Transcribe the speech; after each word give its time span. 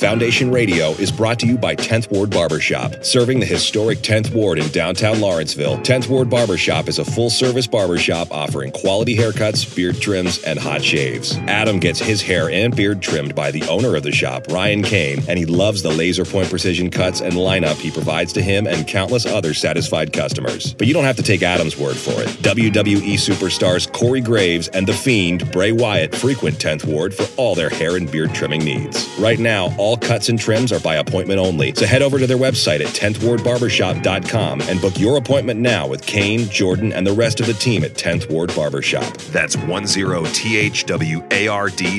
Foundation 0.00 0.50
Radio 0.50 0.92
is 0.92 1.12
brought 1.12 1.38
to 1.40 1.46
you 1.46 1.58
by 1.58 1.76
10th 1.76 2.10
Ward 2.10 2.30
Barbershop. 2.30 3.04
Serving 3.04 3.38
the 3.38 3.44
historic 3.44 3.98
10th 3.98 4.32
Ward 4.32 4.58
in 4.58 4.66
downtown 4.70 5.20
Lawrenceville, 5.20 5.76
10th 5.80 6.08
Ward 6.08 6.30
Barbershop 6.30 6.88
is 6.88 6.98
a 6.98 7.04
full 7.04 7.28
service 7.28 7.66
barbershop 7.66 8.30
offering 8.30 8.72
quality 8.72 9.14
haircuts, 9.14 9.76
beard 9.76 10.00
trims, 10.00 10.42
and 10.42 10.58
hot 10.58 10.82
shaves. 10.82 11.36
Adam 11.40 11.78
gets 11.78 12.00
his 12.00 12.22
hair 12.22 12.48
and 12.48 12.74
beard 12.74 13.02
trimmed 13.02 13.34
by 13.34 13.50
the 13.50 13.62
owner 13.64 13.94
of 13.94 14.02
the 14.02 14.10
shop, 14.10 14.46
Ryan 14.48 14.82
Kane, 14.82 15.22
and 15.28 15.38
he 15.38 15.44
loves 15.44 15.82
the 15.82 15.90
laser 15.90 16.24
point 16.24 16.48
precision 16.48 16.88
cuts 16.88 17.20
and 17.20 17.34
lineup 17.34 17.76
he 17.76 17.90
provides 17.90 18.32
to 18.32 18.40
him 18.40 18.66
and 18.66 18.88
countless 18.88 19.26
other 19.26 19.52
satisfied 19.52 20.14
customers. 20.14 20.72
But 20.72 20.86
you 20.86 20.94
don't 20.94 21.04
have 21.04 21.16
to 21.16 21.22
take 21.22 21.42
Adam's 21.42 21.76
word 21.76 21.96
for 21.96 22.22
it. 22.22 22.28
WWE 22.40 23.16
superstars 23.16 23.92
Corey 23.92 24.22
Graves 24.22 24.68
and 24.68 24.86
The 24.86 24.94
Fiend, 24.94 25.52
Bray 25.52 25.72
Wyatt, 25.72 26.14
frequent 26.14 26.56
10th 26.56 26.86
Ward 26.86 27.14
for 27.14 27.26
all 27.36 27.54
their 27.54 27.68
hair 27.68 27.96
and 27.96 28.10
beard 28.10 28.34
trimming 28.34 28.64
needs. 28.64 29.06
Right 29.18 29.38
now, 29.38 29.74
all 29.76 29.89
cuts 29.96 30.28
and 30.28 30.38
trims 30.38 30.72
are 30.72 30.80
by 30.80 30.96
appointment 30.96 31.38
only. 31.38 31.74
So 31.74 31.86
head 31.86 32.02
over 32.02 32.18
to 32.18 32.26
their 32.26 32.36
website 32.36 32.80
at 32.80 32.88
10thwardbarbershop.com 32.88 34.62
and 34.62 34.80
book 34.80 34.98
your 34.98 35.16
appointment 35.16 35.60
now 35.60 35.86
with 35.86 36.06
Kane, 36.06 36.48
Jordan, 36.48 36.92
and 36.92 37.06
the 37.06 37.12
rest 37.12 37.40
of 37.40 37.46
the 37.46 37.54
team 37.54 37.84
at 37.84 37.94
10th 37.94 38.30
Ward 38.30 38.54
Barbershop. 38.54 39.16
That's 39.32 39.56
10thward 39.56 39.86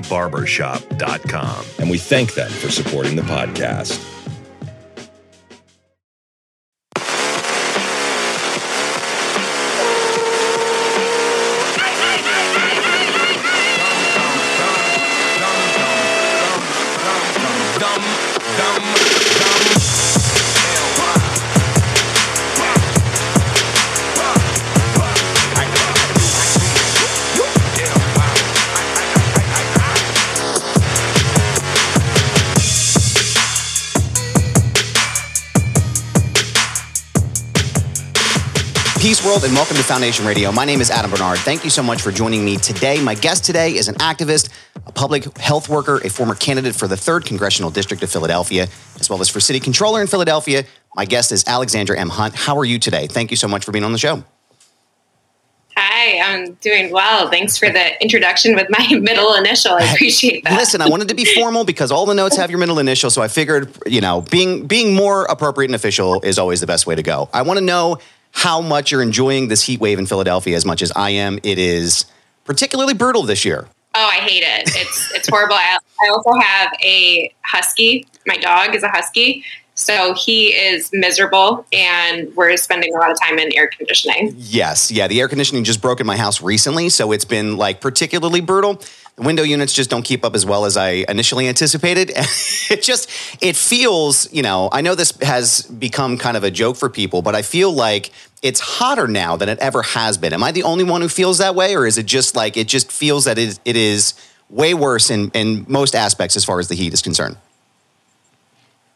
barbershop.com. 0.10 1.66
And 1.80 1.90
we 1.90 1.98
thank 1.98 2.34
them 2.34 2.50
for 2.50 2.70
supporting 2.70 3.16
the 3.16 3.24
podcast. 3.24 4.21
World 39.32 39.46
and 39.46 39.54
welcome 39.54 39.78
to 39.78 39.84
Foundation 39.84 40.26
Radio. 40.26 40.52
My 40.52 40.66
name 40.66 40.82
is 40.82 40.92
Adam 40.92 41.10
Barnard. 41.10 41.38
Thank 41.38 41.64
you 41.64 41.70
so 41.70 41.82
much 41.82 42.02
for 42.02 42.12
joining 42.12 42.44
me 42.44 42.58
today. 42.58 43.02
My 43.02 43.16
guest 43.16 43.46
today 43.46 43.78
is 43.78 43.88
an 43.88 43.96
activist, 43.96 44.50
a 44.86 44.92
public 44.92 45.38
health 45.38 45.70
worker, 45.70 46.00
a 46.04 46.10
former 46.10 46.36
candidate 46.36 46.76
for 46.76 46.86
the 46.86 46.96
3rd 46.96 47.24
Congressional 47.24 47.72
District 47.72 48.04
of 48.04 48.12
Philadelphia, 48.12 48.68
as 49.00 49.10
well 49.10 49.22
as 49.22 49.30
for 49.30 49.40
City 49.40 49.62
Controller 49.62 50.02
in 50.02 50.08
Philadelphia. 50.08 50.66
My 50.98 51.06
guest 51.06 51.32
is 51.32 51.46
Alexandra 51.48 51.98
M. 51.98 52.10
Hunt. 52.10 52.36
How 52.36 52.58
are 52.58 52.66
you 52.66 52.78
today? 52.78 53.08
Thank 53.08 53.32
you 53.32 53.38
so 53.38 53.48
much 53.48 53.64
for 53.64 53.72
being 53.72 53.86
on 53.86 53.94
the 53.94 53.98
show. 53.98 54.22
Hi, 55.78 56.20
I'm 56.20 56.56
doing 56.56 56.92
well. 56.92 57.30
Thanks 57.30 57.58
for 57.58 57.70
the 57.70 58.02
introduction 58.04 58.54
with 58.54 58.68
my 58.70 58.86
middle 59.00 59.34
initial. 59.36 59.76
I 59.76 59.94
appreciate 59.94 60.44
that. 60.44 60.58
Listen, 60.58 60.82
I 60.82 60.90
wanted 60.90 61.08
to 61.08 61.16
be 61.16 61.24
formal 61.24 61.64
because 61.64 61.90
all 61.90 62.06
the 62.06 62.16
notes 62.16 62.36
have 62.36 62.50
your 62.50 62.60
middle 62.60 62.80
initial, 62.80 63.10
so 63.10 63.22
I 63.22 63.30
figured, 63.30 63.74
you 63.86 64.02
know, 64.02 64.24
being 64.30 64.68
being 64.68 64.94
more 64.94 65.24
appropriate 65.24 65.70
and 65.70 65.76
official 65.76 66.20
is 66.20 66.38
always 66.38 66.60
the 66.60 66.68
best 66.68 66.86
way 66.86 66.96
to 66.96 67.04
go. 67.04 67.30
I 67.34 67.44
want 67.44 67.60
to 67.60 67.64
know 67.64 67.98
how 68.32 68.62
much 68.62 68.92
you're 68.92 69.02
enjoying 69.02 69.48
this 69.48 69.64
heat 69.64 69.80
wave 69.80 70.00
in 70.00 70.06
Philadelphia 70.06 70.56
as 70.56 70.66
much 70.66 70.82
as 70.82 70.92
I 70.96 71.12
am. 71.12 71.40
It 71.44 71.58
is 71.58 72.06
particularly 72.46 72.94
brutal 72.94 73.24
this 73.24 73.46
year. 73.46 73.68
Oh, 73.94 74.06
I 74.06 74.18
hate 74.22 74.44
it. 74.44 74.70
It's 74.74 75.12
it's 75.14 75.30
horrible. 75.30 75.56
I, 75.56 75.78
I 76.04 76.08
also 76.10 76.32
have 76.40 76.72
a 76.82 77.34
husky. 77.44 78.08
My 78.26 78.38
dog 78.38 78.74
is 78.74 78.84
a 78.84 78.90
husky. 78.90 79.44
So 79.82 80.14
he 80.14 80.50
is 80.50 80.92
miserable, 80.94 81.66
and 81.74 82.34
we're 82.36 82.56
spending 82.58 82.94
a 82.94 83.00
lot 83.00 83.10
of 83.10 83.20
time 83.20 83.40
in 83.40 83.52
air 83.58 83.68
conditioning. 83.68 84.36
Yes, 84.38 84.92
yeah. 84.92 85.08
The 85.08 85.20
air 85.20 85.28
conditioning 85.28 85.64
just 85.64 85.82
broke 85.82 86.00
in 86.00 86.06
my 86.06 86.18
house 86.18 86.40
recently, 86.40 86.90
so 86.90 87.12
it's 87.12 87.26
been 87.26 87.58
like 87.58 87.82
particularly 87.82 88.42
brutal. 88.42 88.80
The 89.16 89.24
window 89.24 89.42
units 89.42 89.74
just 89.74 89.90
don't 89.90 90.04
keep 90.04 90.24
up 90.24 90.36
as 90.36 90.46
well 90.46 90.66
as 90.66 90.78
I 90.78 91.04
initially 91.10 91.48
anticipated. 91.48 92.12
it 92.16 92.84
just 92.84 93.10
it 93.42 93.56
feels, 93.56 94.32
you 94.32 94.44
know, 94.44 94.70
I 94.72 94.82
know 94.82 94.94
this 94.94 95.18
has 95.24 95.64
become 95.64 96.20
kind 96.20 96.38
of 96.38 96.44
a 96.44 96.52
joke 96.52 96.78
for 96.78 96.88
people, 96.88 97.24
but 97.24 97.34
I 97.34 97.42
feel 97.42 97.74
like 97.74 98.12
it's 98.44 98.60
hotter 98.60 99.08
now 99.08 99.36
than 99.36 99.50
it 99.50 99.58
ever 99.58 99.82
has 99.82 100.16
been. 100.20 100.32
Am 100.32 100.44
I 100.44 100.52
the 100.52 100.64
only 100.64 100.84
one 100.84 101.02
who 101.02 101.10
feels 101.10 101.40
that 101.40 101.56
way, 101.56 101.76
or 101.76 101.88
is 101.88 101.98
it 101.98 102.06
just 102.06 102.36
like 102.36 102.56
it 102.56 102.68
just 102.68 102.92
feels 102.92 103.26
that 103.26 103.40
it, 103.40 103.60
it 103.66 103.76
is 103.76 104.14
way 104.48 104.76
worse 104.76 105.10
in, 105.10 105.32
in 105.34 105.66
most 105.68 105.96
aspects 105.96 106.38
as 106.38 106.46
far 106.46 106.60
as 106.60 106.68
the 106.68 106.76
heat 106.76 106.94
is 106.94 107.02
concerned? 107.02 107.38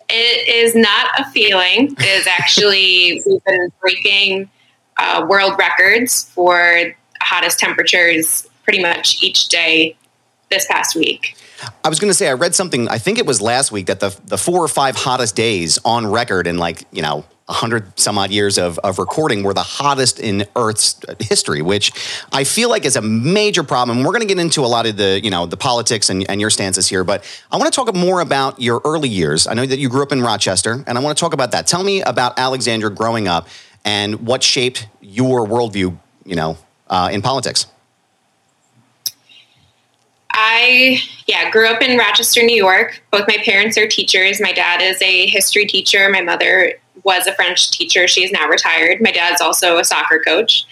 It 0.10 0.48
is 0.48 0.76
not 0.76 1.20
a 1.20 1.30
feeling. 1.32 1.96
It 2.00 2.20
is 2.22 2.28
actually, 2.28 3.22
we've 3.26 3.44
been 3.44 3.72
breaking 3.82 4.50
uh, 4.98 5.26
world 5.28 5.58
records 5.58 6.30
for 6.34 6.96
hottest 7.22 7.60
temperatures 7.60 8.48
pretty 8.64 8.82
much 8.82 9.22
each 9.24 9.48
day 9.48 9.96
this 10.50 10.66
past 10.68 10.96
week. 10.96 11.36
I 11.84 11.90
was 11.90 12.00
going 12.00 12.10
to 12.10 12.14
say 12.14 12.28
I 12.28 12.34
read 12.34 12.54
something. 12.54 12.88
I 12.90 12.98
think 12.98 13.18
it 13.18 13.26
was 13.26 13.42
last 13.42 13.72
week 13.72 13.88
that 13.88 14.00
the 14.00 14.18
the 14.26 14.38
four 14.38 14.64
or 14.64 14.68
five 14.68 14.96
hottest 14.96 15.36
days 15.36 15.80
on 15.86 16.06
record 16.06 16.48
in 16.48 16.58
like 16.58 16.84
you 16.92 17.02
know 17.02 17.26
hundred 17.48 17.98
some 18.00 18.18
odd 18.18 18.32
years 18.32 18.58
of, 18.58 18.80
of 18.80 18.98
recording 18.98 19.44
were 19.44 19.54
the 19.54 19.62
hottest 19.62 20.20
in 20.20 20.46
Earth's 20.56 21.00
history, 21.20 21.62
which 21.62 21.92
I 22.32 22.44
feel 22.44 22.70
like 22.70 22.86
is 22.86 22.96
a 22.96 23.02
major 23.02 23.64
problem. 23.64 24.00
We're 24.00 24.12
going 24.12 24.22
to 24.22 24.28
get 24.28 24.40
into 24.40 24.62
a 24.62 24.68
lot 24.68 24.88
of 24.88 24.98
the 24.98 25.22
you 25.24 25.30
know 25.30 25.46
the 25.46 25.58
politics 25.58 26.10
and, 26.10 26.28
and 26.30 26.42
your 26.42 26.50
stances 26.50 26.88
here, 26.88 27.04
but 27.04 27.24
I 27.52 27.58
want 27.58 27.72
to 27.72 27.76
talk 27.76 27.94
more 27.94 28.22
about 28.22 28.60
your 28.60 28.82
early 28.84 29.10
years. 29.10 29.46
I 29.46 29.54
know 29.54 29.66
that 29.66 29.78
you 29.78 29.90
grew 29.90 30.02
up 30.02 30.12
in 30.12 30.22
Rochester, 30.22 30.84
and 30.88 30.98
I 30.98 31.02
want 31.02 31.16
to 31.18 31.22
talk 31.22 31.34
about 31.34 31.52
that. 31.52 31.68
Tell 31.68 31.84
me 31.84 32.02
about 32.02 32.40
Alexandra 32.40 32.90
growing 32.90 33.28
up 33.28 33.48
and 33.84 34.26
what 34.26 34.42
shaped 34.42 34.88
your 35.02 35.46
worldview, 35.46 35.96
you 36.26 36.36
know, 36.36 36.58
uh, 36.90 37.10
in 37.12 37.22
politics. 37.22 37.68
I 40.32 40.98
yeah 41.28 41.50
grew 41.52 41.68
up 41.68 41.82
in 41.82 41.98
Rochester, 41.98 42.42
New 42.42 42.56
York. 42.56 43.04
Both 43.12 43.28
my 43.28 43.38
parents 43.46 43.78
are 43.78 43.88
teachers. 43.88 44.42
My 44.42 44.52
dad 44.52 44.82
is 44.82 45.00
a 45.02 45.28
history 45.28 45.68
teacher. 45.68 46.10
My 46.10 46.22
mother 46.22 46.74
was 47.06 47.28
a 47.28 47.34
French 47.34 47.72
teacher. 47.72 48.08
She 48.08 48.26
is 48.26 48.32
now 48.32 48.48
retired. 48.50 49.00
My 49.00 49.12
dad's 49.12 49.40
also 49.40 49.78
a 49.78 49.86
soccer 49.86 50.20
coach. 50.20 50.66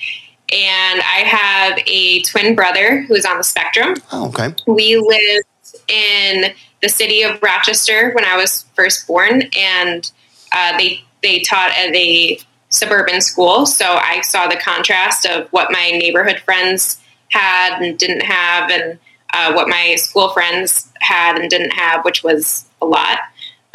And 0.51 1.01
I 1.01 1.23
have 1.25 1.79
a 1.88 2.21
twin 2.23 2.55
brother 2.55 3.03
who's 3.03 3.25
on 3.25 3.38
the 3.38 3.44
spectrum. 3.44 3.95
Oh, 4.11 4.27
okay. 4.27 4.53
We 4.67 4.97
lived 4.97 5.47
in 5.88 6.53
the 6.81 6.89
city 6.89 7.23
of 7.23 7.41
Rochester 7.41 8.11
when 8.11 8.25
I 8.25 8.35
was 8.35 8.66
first 8.75 9.07
born, 9.07 9.44
and 9.57 10.11
uh, 10.51 10.77
they 10.77 11.01
they 11.23 11.39
taught 11.39 11.71
at 11.71 11.95
a 11.95 12.38
suburban 12.69 13.21
school. 13.21 13.65
So 13.65 13.85
I 13.85 14.21
saw 14.21 14.47
the 14.47 14.57
contrast 14.57 15.25
of 15.25 15.47
what 15.51 15.71
my 15.71 15.91
neighborhood 15.91 16.39
friends 16.39 17.00
had 17.29 17.81
and 17.81 17.97
didn't 17.97 18.23
have, 18.23 18.69
and 18.69 19.00
uh, 19.33 19.53
what 19.53 19.69
my 19.69 19.95
school 19.95 20.29
friends 20.29 20.91
had 21.00 21.39
and 21.39 21.50
didn't 21.50 21.71
have, 21.71 22.03
which 22.03 22.23
was 22.23 22.65
a 22.81 22.85
lot, 22.85 23.19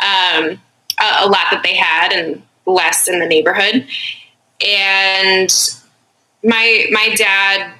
um, 0.00 0.60
a, 1.00 1.24
a, 1.24 1.28
lot 1.28 1.46
that 1.50 1.62
they 1.64 1.74
had 1.74 2.12
and 2.12 2.42
less 2.68 3.08
in 3.08 3.18
the 3.18 3.26
neighborhood. 3.26 3.86
And 4.64 5.50
my 6.44 6.86
my 6.90 7.14
dad 7.16 7.72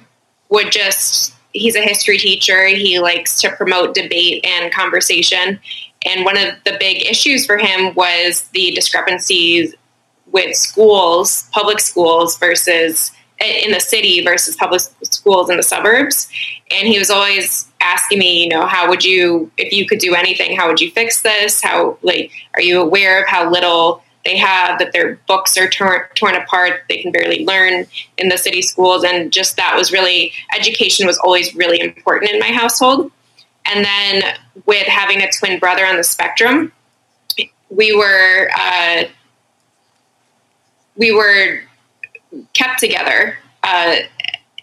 would 0.49 0.71
just 0.71 1.33
he's 1.53 1.75
a 1.75 1.81
history 1.81 2.17
teacher. 2.17 2.67
He 2.67 2.99
likes 2.99 3.39
to 3.41 3.51
promote 3.51 3.93
debate 3.93 4.45
and 4.45 4.73
conversation. 4.73 5.59
And 6.05 6.23
one 6.23 6.37
of 6.37 6.53
the 6.65 6.77
big 6.79 7.05
issues 7.05 7.45
for 7.45 7.57
him 7.57 7.93
was 7.95 8.43
the 8.53 8.71
discrepancies 8.71 9.75
with 10.31 10.55
schools, 10.55 11.49
public 11.51 11.79
schools 11.79 12.37
versus 12.37 13.11
in 13.39 13.71
the 13.71 13.79
city 13.79 14.23
versus 14.23 14.55
public 14.55 14.81
schools 15.03 15.49
in 15.49 15.57
the 15.57 15.63
suburbs. 15.63 16.29
And 16.71 16.87
he 16.87 16.99
was 16.99 17.09
always 17.09 17.67
asking 17.79 18.19
me, 18.19 18.43
you 18.43 18.49
know, 18.49 18.65
how 18.65 18.89
would 18.89 19.03
you, 19.03 19.49
if 19.57 19.73
you 19.73 19.87
could 19.87 19.99
do 19.99 20.13
anything, 20.13 20.55
how 20.55 20.67
would 20.67 20.81
you 20.81 20.91
fix 20.91 21.21
this? 21.21 21.61
How, 21.61 21.97
like, 22.01 22.31
are 22.53 22.61
you 22.61 22.81
aware 22.81 23.23
of 23.23 23.29
how 23.29 23.49
little 23.49 24.03
they 24.29 24.37
have, 24.37 24.77
that 24.79 24.93
their 24.93 25.15
books 25.27 25.57
are 25.57 25.67
torn, 25.67 26.01
torn 26.13 26.35
apart, 26.35 26.81
they 26.87 27.01
can 27.01 27.11
barely 27.11 27.45
learn 27.45 27.87
in 28.17 28.29
the 28.29 28.37
city 28.37 28.61
schools? 28.61 29.03
And 29.03 29.31
just 29.31 29.57
that 29.57 29.75
was 29.75 29.91
really, 29.91 30.31
education 30.55 31.07
was 31.07 31.17
always 31.17 31.55
really 31.55 31.79
important 31.79 32.31
in 32.31 32.39
my 32.39 32.51
household. 32.51 33.11
And 33.65 33.83
then 33.83 34.21
with 34.65 34.87
having 34.87 35.21
a 35.21 35.29
twin 35.31 35.59
brother 35.59 35.85
on 35.85 35.97
the 35.97 36.03
spectrum, 36.03 36.71
we 37.69 37.95
were, 37.95 38.49
uh, 38.55 39.03
we 40.95 41.11
were 41.11 41.61
kept 42.53 42.79
together 42.79 43.37
uh, 43.63 43.95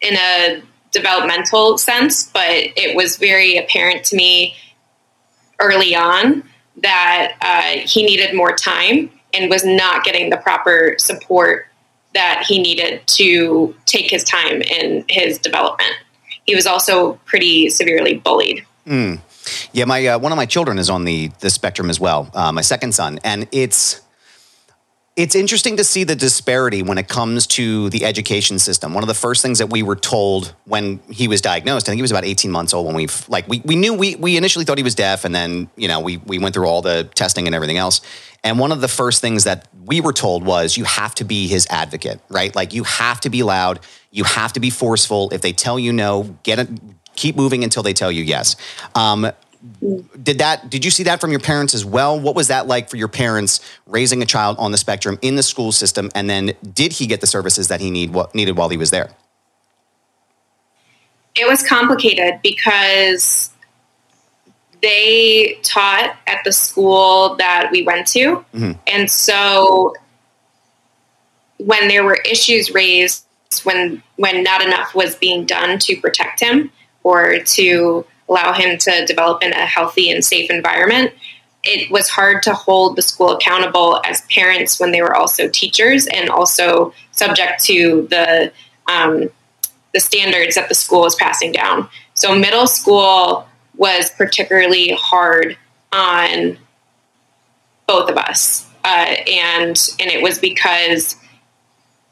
in 0.00 0.14
a 0.14 0.62
developmental 0.92 1.76
sense, 1.76 2.30
but 2.32 2.46
it 2.46 2.94
was 2.94 3.16
very 3.16 3.56
apparent 3.58 4.04
to 4.04 4.16
me 4.16 4.54
early 5.58 5.94
on 5.96 6.44
that 6.82 7.32
uh, 7.40 7.80
he 7.86 8.04
needed 8.04 8.34
more 8.34 8.54
time 8.54 9.10
and 9.36 9.50
was 9.50 9.64
not 9.64 10.04
getting 10.04 10.30
the 10.30 10.36
proper 10.36 10.96
support 10.98 11.68
that 12.14 12.44
he 12.48 12.60
needed 12.60 13.06
to 13.06 13.74
take 13.84 14.10
his 14.10 14.24
time 14.24 14.62
in 14.62 15.04
his 15.08 15.38
development. 15.38 15.92
He 16.46 16.54
was 16.54 16.66
also 16.66 17.14
pretty 17.24 17.68
severely 17.68 18.14
bullied. 18.16 18.64
Mm. 18.86 19.20
Yeah, 19.72 19.84
my 19.84 20.06
uh, 20.06 20.18
one 20.18 20.32
of 20.32 20.36
my 20.36 20.46
children 20.46 20.78
is 20.78 20.90
on 20.90 21.04
the 21.04 21.30
the 21.40 21.50
spectrum 21.50 21.90
as 21.90 22.00
well. 22.00 22.30
Uh, 22.34 22.52
my 22.52 22.62
second 22.62 22.92
son, 22.92 23.18
and 23.22 23.46
it's 23.52 24.00
it's 25.16 25.34
interesting 25.34 25.78
to 25.78 25.84
see 25.84 26.04
the 26.04 26.14
disparity 26.14 26.82
when 26.82 26.98
it 26.98 27.08
comes 27.08 27.46
to 27.46 27.88
the 27.88 28.04
education 28.04 28.58
system. 28.58 28.92
One 28.92 29.02
of 29.02 29.08
the 29.08 29.14
first 29.14 29.40
things 29.40 29.58
that 29.58 29.70
we 29.70 29.82
were 29.82 29.96
told 29.96 30.54
when 30.66 31.00
he 31.10 31.26
was 31.26 31.40
diagnosed, 31.40 31.88
I 31.88 31.90
think 31.90 31.96
he 31.96 32.02
was 32.02 32.10
about 32.10 32.26
18 32.26 32.50
months 32.50 32.74
old 32.74 32.86
when 32.86 32.94
we 32.94 33.08
like 33.26 33.48
we, 33.48 33.62
we 33.64 33.76
knew 33.76 33.94
we 33.94 34.16
we 34.16 34.36
initially 34.36 34.66
thought 34.66 34.76
he 34.76 34.84
was 34.84 34.94
deaf 34.94 35.24
and 35.24 35.34
then, 35.34 35.70
you 35.74 35.88
know, 35.88 36.00
we 36.00 36.18
we 36.18 36.38
went 36.38 36.54
through 36.54 36.66
all 36.66 36.82
the 36.82 37.04
testing 37.14 37.46
and 37.46 37.54
everything 37.54 37.78
else. 37.78 38.02
And 38.44 38.58
one 38.58 38.72
of 38.72 38.82
the 38.82 38.88
first 38.88 39.22
things 39.22 39.44
that 39.44 39.66
we 39.86 40.02
were 40.02 40.12
told 40.12 40.44
was 40.44 40.76
you 40.76 40.84
have 40.84 41.14
to 41.16 41.24
be 41.24 41.48
his 41.48 41.66
advocate, 41.70 42.20
right? 42.28 42.54
Like 42.54 42.74
you 42.74 42.84
have 42.84 43.18
to 43.20 43.30
be 43.30 43.42
loud, 43.42 43.80
you 44.10 44.24
have 44.24 44.52
to 44.52 44.60
be 44.60 44.68
forceful. 44.68 45.30
If 45.30 45.40
they 45.40 45.54
tell 45.54 45.78
you 45.78 45.94
no, 45.94 46.36
get 46.42 46.58
it 46.58 46.68
keep 47.16 47.34
moving 47.34 47.64
until 47.64 47.82
they 47.82 47.94
tell 47.94 48.12
you 48.12 48.22
yes. 48.22 48.56
Um, 48.94 49.32
did 50.22 50.38
that 50.38 50.70
did 50.70 50.84
you 50.84 50.90
see 50.90 51.02
that 51.04 51.20
from 51.20 51.30
your 51.30 51.40
parents 51.40 51.74
as 51.74 51.84
well? 51.84 52.18
What 52.18 52.34
was 52.34 52.48
that 52.48 52.66
like 52.66 52.88
for 52.88 52.96
your 52.96 53.08
parents 53.08 53.60
raising 53.86 54.22
a 54.22 54.26
child 54.26 54.56
on 54.58 54.72
the 54.72 54.78
spectrum 54.78 55.18
in 55.22 55.36
the 55.36 55.42
school 55.42 55.72
system? 55.72 56.10
And 56.14 56.28
then 56.28 56.52
did 56.72 56.92
he 56.92 57.06
get 57.06 57.20
the 57.20 57.26
services 57.26 57.68
that 57.68 57.80
he 57.80 57.90
need 57.90 58.12
what 58.12 58.34
needed 58.34 58.56
while 58.56 58.68
he 58.68 58.76
was 58.76 58.90
there? 58.90 59.10
It 61.34 61.46
was 61.48 61.62
complicated 61.66 62.40
because 62.42 63.50
they 64.82 65.58
taught 65.62 66.16
at 66.26 66.38
the 66.44 66.52
school 66.52 67.36
that 67.36 67.70
we 67.70 67.82
went 67.82 68.06
to. 68.08 68.44
Mm-hmm. 68.54 68.72
and 68.86 69.10
so 69.10 69.94
when 71.58 71.88
there 71.88 72.04
were 72.04 72.18
issues 72.30 72.70
raised 72.72 73.24
when 73.64 74.02
when 74.16 74.42
not 74.42 74.62
enough 74.62 74.94
was 74.94 75.14
being 75.16 75.46
done 75.46 75.78
to 75.78 76.00
protect 76.00 76.40
him 76.40 76.70
or 77.02 77.38
to 77.38 78.04
allow 78.28 78.52
him 78.52 78.78
to 78.78 79.04
develop 79.06 79.42
in 79.42 79.52
a 79.52 79.66
healthy 79.66 80.10
and 80.10 80.24
safe 80.24 80.50
environment. 80.50 81.12
It 81.62 81.90
was 81.90 82.08
hard 82.08 82.42
to 82.44 82.54
hold 82.54 82.96
the 82.96 83.02
school 83.02 83.30
accountable 83.30 84.00
as 84.04 84.20
parents 84.22 84.78
when 84.78 84.92
they 84.92 85.02
were 85.02 85.14
also 85.14 85.48
teachers 85.48 86.06
and 86.06 86.30
also 86.30 86.94
subject 87.12 87.64
to 87.64 88.06
the 88.10 88.52
um, 88.86 89.30
the 89.92 90.00
standards 90.00 90.54
that 90.54 90.68
the 90.68 90.74
school 90.74 91.00
was 91.00 91.16
passing 91.16 91.52
down. 91.52 91.88
So 92.14 92.34
middle 92.34 92.66
school 92.66 93.48
was 93.76 94.10
particularly 94.10 94.92
hard 94.92 95.56
on 95.92 96.58
both 97.86 98.10
of 98.10 98.16
us, 98.16 98.68
uh, 98.84 99.16
and 99.26 99.76
and 100.00 100.10
it 100.10 100.22
was 100.22 100.38
because 100.38 101.16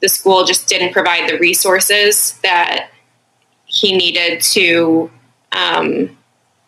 the 0.01 0.09
school 0.09 0.45
just 0.45 0.69
didn't 0.69 0.93
provide 0.93 1.29
the 1.29 1.39
resources 1.39 2.39
that 2.43 2.91
he 3.65 3.97
needed 3.97 4.41
to 4.41 5.11
um, 5.55 6.17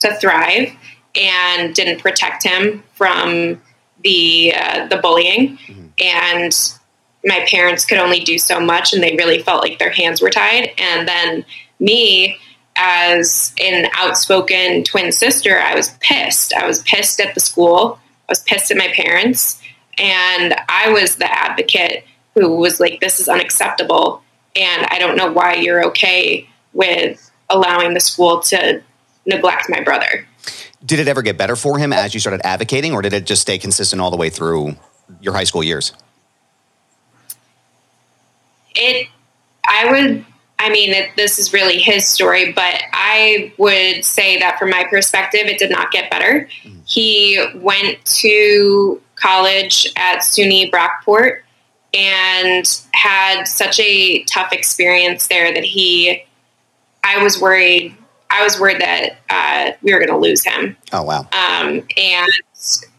to 0.00 0.14
thrive 0.16 0.72
and 1.14 1.74
didn't 1.74 2.00
protect 2.00 2.42
him 2.42 2.82
from 2.94 3.60
the 4.02 4.54
uh, 4.54 4.86
the 4.88 4.96
bullying. 4.96 5.56
Mm-hmm. 5.56 5.86
and 5.98 6.72
my 7.24 7.44
parents 7.50 7.84
could 7.84 7.98
only 7.98 8.20
do 8.20 8.38
so 8.38 8.60
much 8.60 8.92
and 8.92 9.02
they 9.02 9.16
really 9.16 9.42
felt 9.42 9.60
like 9.60 9.80
their 9.80 9.90
hands 9.90 10.22
were 10.22 10.30
tied. 10.30 10.70
And 10.78 11.08
then 11.08 11.44
me 11.80 12.38
as 12.76 13.52
an 13.60 13.88
outspoken 13.94 14.84
twin 14.84 15.10
sister 15.10 15.58
i 15.58 15.74
was 15.74 15.90
pissed. 16.00 16.54
I 16.54 16.66
was 16.66 16.82
pissed 16.82 17.20
at 17.20 17.34
the 17.34 17.40
school. 17.40 17.98
I 18.28 18.32
was 18.32 18.42
pissed 18.42 18.70
at 18.70 18.76
my 18.76 18.92
parents. 18.94 19.60
And 19.98 20.54
i 20.68 20.90
was 20.90 21.16
the 21.16 21.30
advocate 21.30 22.04
who 22.34 22.56
was 22.56 22.78
like 22.78 23.00
this 23.00 23.18
is 23.18 23.28
unacceptable 23.28 24.22
and 24.54 24.86
i 24.90 24.98
don't 24.98 25.16
know 25.16 25.32
why 25.32 25.54
you're 25.54 25.86
okay 25.86 26.48
with 26.74 27.30
allowing 27.50 27.94
the 27.94 28.00
school 28.00 28.40
to 28.40 28.82
neglect 29.24 29.68
my 29.68 29.80
brother. 29.80 30.26
Did 30.84 31.00
it 31.00 31.08
ever 31.08 31.22
get 31.22 31.36
better 31.36 31.56
for 31.56 31.78
him 31.78 31.92
as 31.92 32.14
you 32.14 32.20
started 32.20 32.40
advocating, 32.44 32.92
or 32.92 33.02
did 33.02 33.12
it 33.12 33.26
just 33.26 33.42
stay 33.42 33.58
consistent 33.58 34.00
all 34.00 34.10
the 34.10 34.16
way 34.16 34.30
through 34.30 34.76
your 35.20 35.34
high 35.34 35.44
school 35.44 35.64
years? 35.64 35.92
It, 38.74 39.08
I 39.66 39.90
would, 39.90 40.24
I 40.58 40.68
mean, 40.68 40.90
it, 40.90 41.10
this 41.16 41.38
is 41.38 41.52
really 41.52 41.78
his 41.78 42.06
story, 42.06 42.52
but 42.52 42.82
I 42.92 43.52
would 43.58 44.04
say 44.04 44.38
that 44.38 44.58
from 44.58 44.70
my 44.70 44.84
perspective, 44.88 45.42
it 45.46 45.58
did 45.58 45.70
not 45.70 45.90
get 45.90 46.10
better. 46.10 46.48
Mm-hmm. 46.62 46.80
He 46.86 47.42
went 47.54 48.04
to 48.04 49.00
college 49.16 49.90
at 49.96 50.18
SUNY 50.18 50.70
Brockport 50.70 51.40
and 51.94 52.80
had 52.92 53.44
such 53.44 53.80
a 53.80 54.22
tough 54.24 54.52
experience 54.52 55.28
there 55.28 55.52
that 55.52 55.64
he, 55.64 56.22
I 57.06 57.22
was 57.22 57.40
worried 57.40 57.96
I 58.28 58.42
was 58.42 58.58
worried 58.58 58.80
that 58.80 59.18
uh, 59.30 59.76
we 59.82 59.92
were 59.92 59.98
going 59.98 60.10
to 60.10 60.18
lose 60.18 60.44
him. 60.44 60.76
Oh 60.92 61.02
wow! 61.02 61.20
Um, 61.32 61.86
and 61.96 62.32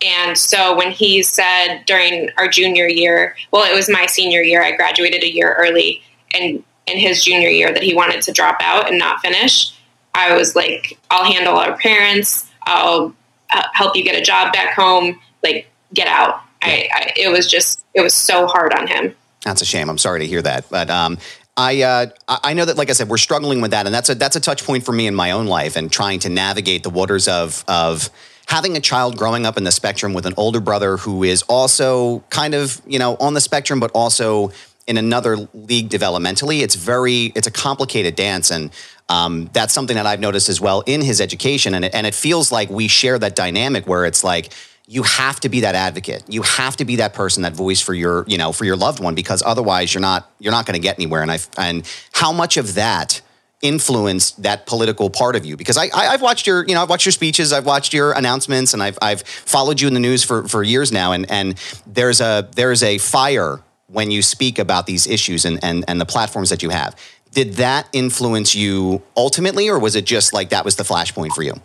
and 0.01 0.38
so 0.38 0.75
when 0.75 0.92
he 0.92 1.21
said 1.21 1.83
during 1.86 2.30
our 2.38 2.48
junior 2.48 2.88
year, 2.88 3.36
well, 3.51 3.69
it 3.69 3.75
was 3.75 3.89
my 3.89 4.06
senior 4.06 4.42
year. 4.42 4.63
I 4.63 4.75
graduated 4.75 5.24
a 5.24 5.31
year 5.31 5.56
early, 5.59 6.01
and 6.33 6.63
in 6.88 6.98
his 6.98 7.24
junior 7.24 7.50
year, 7.50 7.74
that 7.74 7.83
he 7.83 7.94
wanted 7.94 8.21
to 8.24 8.31
drop 8.31 8.57
out 8.62 8.89
and 8.89 8.98
not 8.98 9.19
finish. 9.19 9.74
I 10.15 10.36
was 10.36 10.56
like, 10.56 10.98
I'll 11.12 11.31
handle 11.31 11.57
our 11.57 11.77
parents. 11.77 12.50
I'll 12.63 13.13
uh, 13.53 13.63
help 13.74 13.95
you 13.95 14.03
get 14.03 14.19
a 14.19 14.24
job 14.24 14.53
back 14.53 14.74
home. 14.74 15.19
Like, 15.44 15.68
get 15.94 16.07
out. 16.07 16.42
I, 16.63 16.89
I, 16.92 17.13
it 17.15 17.30
was 17.30 17.50
just, 17.50 17.86
it 17.94 18.01
was 18.01 18.15
so 18.15 18.48
hard 18.48 18.74
on 18.74 18.88
him. 18.88 19.15
That's 19.44 19.62
a 19.62 19.65
shame. 19.65 19.89
I'm 19.89 20.00
sorry 20.00 20.21
to 20.21 20.25
hear 20.25 20.42
that. 20.42 20.65
But 20.71 20.89
um, 20.89 21.19
I 21.57 21.81
uh, 21.81 22.06
I 22.27 22.54
know 22.54 22.65
that, 22.65 22.77
like 22.77 22.92
I 22.92 22.94
said, 22.94 23.09
we're 23.09 23.18
struggling 23.18 23.62
with 23.62 23.71
that, 23.71 23.88
and 23.88 23.94
that's 23.94 24.09
a 24.09 24.15
that's 24.15 24.36
a 24.36 24.39
touch 24.39 24.63
point 24.63 24.86
for 24.86 24.92
me 24.92 25.07
in 25.07 25.15
my 25.15 25.31
own 25.31 25.48
life 25.48 25.75
and 25.75 25.92
trying 25.92 26.19
to 26.19 26.30
navigate 26.30 26.83
the 26.83 26.92
waters 26.92 27.27
of 27.27 27.65
of 27.68 28.12
having 28.48 28.77
a 28.77 28.80
child 28.80 29.18
growing 29.18 29.45
up 29.45 29.57
in 29.57 29.63
the 29.63 29.71
spectrum 29.71 30.13
with 30.13 30.25
an 30.25 30.36
older 30.38 30.62
brother 30.62 30.98
who 30.98 31.24
is 31.24 31.42
also 31.44 32.19
kind 32.30 32.54
of 32.54 32.80
you 32.86 33.00
know 33.00 33.18
on 33.19 33.33
the 33.33 33.42
spectrum, 33.42 33.80
but 33.80 33.89
also 33.92 34.51
in 34.86 34.98
another 34.98 35.36
league 35.54 35.89
developmentally. 35.89 36.62
It's 36.62 36.75
very 36.75 37.31
it's 37.36 37.48
a 37.48 37.51
complicated 37.51 38.15
dance, 38.15 38.51
and 38.51 38.71
um, 39.10 39.50
that's 39.51 39.74
something 39.74 39.95
that 39.95 40.06
I've 40.06 40.19
noticed 40.19 40.50
as 40.50 40.62
well 40.62 40.81
in 40.86 41.01
his 41.01 41.19
education, 41.19 41.74
and 41.74 41.86
it, 41.86 41.95
and 41.95 42.06
it 42.06 42.13
feels 42.13 42.51
like 42.51 42.69
we 42.69 42.88
share 42.88 43.18
that 43.18 43.36
dynamic 43.36 43.88
where 43.88 44.06
it's 44.06 44.24
like 44.24 44.53
you 44.89 45.04
have 45.04 45.39
to 45.42 45.50
be 45.50 45.60
that 45.62 45.75
advocate. 45.75 46.24
You 46.30 46.42
have 46.44 46.78
to 46.78 46.86
be 46.86 46.95
that 46.95 47.13
person, 47.13 47.44
that 47.44 47.54
voice 47.54 47.81
for 47.81 47.94
your, 47.94 48.24
you 48.25 48.38
know, 48.38 48.54
for 48.54 48.63
your 48.63 48.78
loved 48.78 49.01
one, 49.01 49.16
because 49.16 49.44
otherwise 49.45 49.94
you're 49.94 50.01
not 50.01 50.31
you're 50.39 50.54
not 50.54 50.66
going 50.66 50.75
to 50.75 50.80
get 50.80 50.98
anywhere. 50.98 51.22
And 51.22 51.31
I 51.31 51.39
and 51.57 51.86
how 52.13 52.31
much 52.31 52.56
of 52.56 52.75
that 52.75 53.22
influenced 53.62 54.44
that 54.44 54.66
political 54.66 55.10
part 55.10 55.36
of 55.36 55.46
you? 55.46 55.58
Because 55.58 55.77
I, 55.77 55.89
I 55.94 56.12
have 56.12 56.22
watched 56.22 56.48
your, 56.48 56.65
you 56.65 56.74
know, 56.74 56.82
I've 56.82 56.89
watched 56.89 57.06
your 57.06 57.12
speeches, 57.12 57.51
I've 57.51 57.65
watched 57.65 57.94
your 57.94 58.13
announcements, 58.13 58.74
and 58.74 58.82
I've 58.82 58.98
I've 59.01 59.22
followed 59.24 59.82
you 59.82 59.89
in 59.89 59.94
the 59.94 60.00
news 60.00 60.24
for 60.24 60.48
for 60.48 60.63
years 60.63 60.91
now. 60.91 61.12
And 61.12 61.29
and 61.29 61.60
there's 61.86 62.22
a 62.22 62.48
there's 62.56 62.82
a 62.82 62.98
fire 62.98 63.60
when 63.88 64.10
you 64.10 64.22
speak 64.22 64.58
about 64.58 64.86
these 64.86 65.06
issues 65.06 65.44
and 65.44 65.62
and 65.63 65.84
and 65.89 66.00
the 66.00 66.06
platforms 66.06 66.50
that 66.50 66.63
you 66.63 66.70
have. 66.70 66.96
Did 67.34 67.56
that 67.56 67.89
influence 67.91 68.56
you 68.56 69.03
ultimately, 69.17 69.67
or 69.67 69.79
was 69.79 69.98
it 69.98 70.06
just 70.06 70.32
like 70.34 70.50
that 70.50 70.63
was 70.63 70.77
the 70.77 70.84
flashpoint 70.84 71.34
for 71.34 71.44
you? 71.44 71.56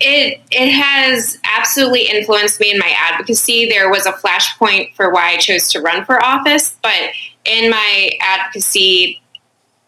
It 0.00 0.40
it 0.50 0.70
has 0.70 1.38
absolutely 1.44 2.08
influenced 2.08 2.60
me 2.60 2.70
in 2.70 2.78
my 2.78 2.92
advocacy. 2.96 3.68
There 3.68 3.90
was 3.90 4.06
a 4.06 4.12
flashpoint 4.12 4.94
for 4.94 5.10
why 5.10 5.32
I 5.32 5.36
chose 5.36 5.68
to 5.70 5.80
run 5.80 6.04
for 6.04 6.22
office, 6.24 6.76
but 6.82 7.10
in 7.44 7.70
my 7.70 8.10
advocacy, 8.20 9.22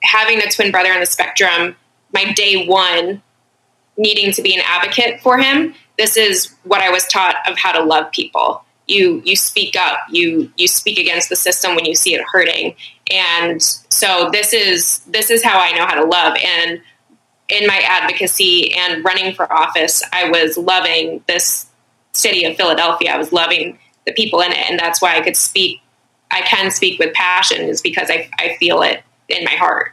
having 0.02 0.38
a 0.38 0.50
twin 0.50 0.70
brother 0.70 0.92
on 0.92 1.00
the 1.00 1.06
spectrum, 1.06 1.76
my 2.12 2.32
day 2.32 2.66
one 2.66 3.22
needing 3.96 4.32
to 4.32 4.42
be 4.42 4.54
an 4.54 4.62
advocate 4.64 5.20
for 5.20 5.38
him, 5.38 5.74
this 5.98 6.16
is 6.16 6.54
what 6.64 6.80
I 6.80 6.90
was 6.90 7.06
taught 7.06 7.36
of 7.48 7.58
how 7.58 7.72
to 7.72 7.84
love 7.84 8.10
people. 8.12 8.64
You 8.86 9.22
you 9.24 9.36
speak 9.36 9.76
up, 9.76 9.98
you 10.10 10.52
you 10.56 10.68
speak 10.68 10.98
against 10.98 11.28
the 11.28 11.36
system 11.36 11.74
when 11.74 11.84
you 11.84 11.94
see 11.94 12.14
it 12.14 12.22
hurting. 12.30 12.74
And 13.12 13.62
so 13.62 14.28
this 14.32 14.52
is 14.52 15.00
this 15.00 15.30
is 15.30 15.42
how 15.42 15.58
I 15.58 15.72
know 15.72 15.86
how 15.86 15.94
to 15.94 16.04
love 16.04 16.36
and 16.44 16.80
in 17.52 17.66
my 17.66 17.82
advocacy 17.84 18.74
and 18.74 19.04
running 19.04 19.34
for 19.34 19.52
office, 19.52 20.02
I 20.12 20.30
was 20.30 20.56
loving 20.56 21.22
this 21.26 21.66
city 22.12 22.44
of 22.44 22.56
Philadelphia. 22.56 23.12
I 23.12 23.18
was 23.18 23.32
loving 23.32 23.78
the 24.06 24.12
people 24.12 24.40
in 24.40 24.52
it. 24.52 24.70
And 24.70 24.78
that's 24.78 25.00
why 25.00 25.16
I 25.16 25.20
could 25.20 25.36
speak, 25.36 25.80
I 26.30 26.40
can 26.42 26.70
speak 26.70 26.98
with 26.98 27.12
passion, 27.14 27.60
is 27.60 27.80
because 27.80 28.10
I, 28.10 28.30
I 28.38 28.56
feel 28.58 28.82
it 28.82 29.02
in 29.28 29.44
my 29.44 29.52
heart. 29.52 29.92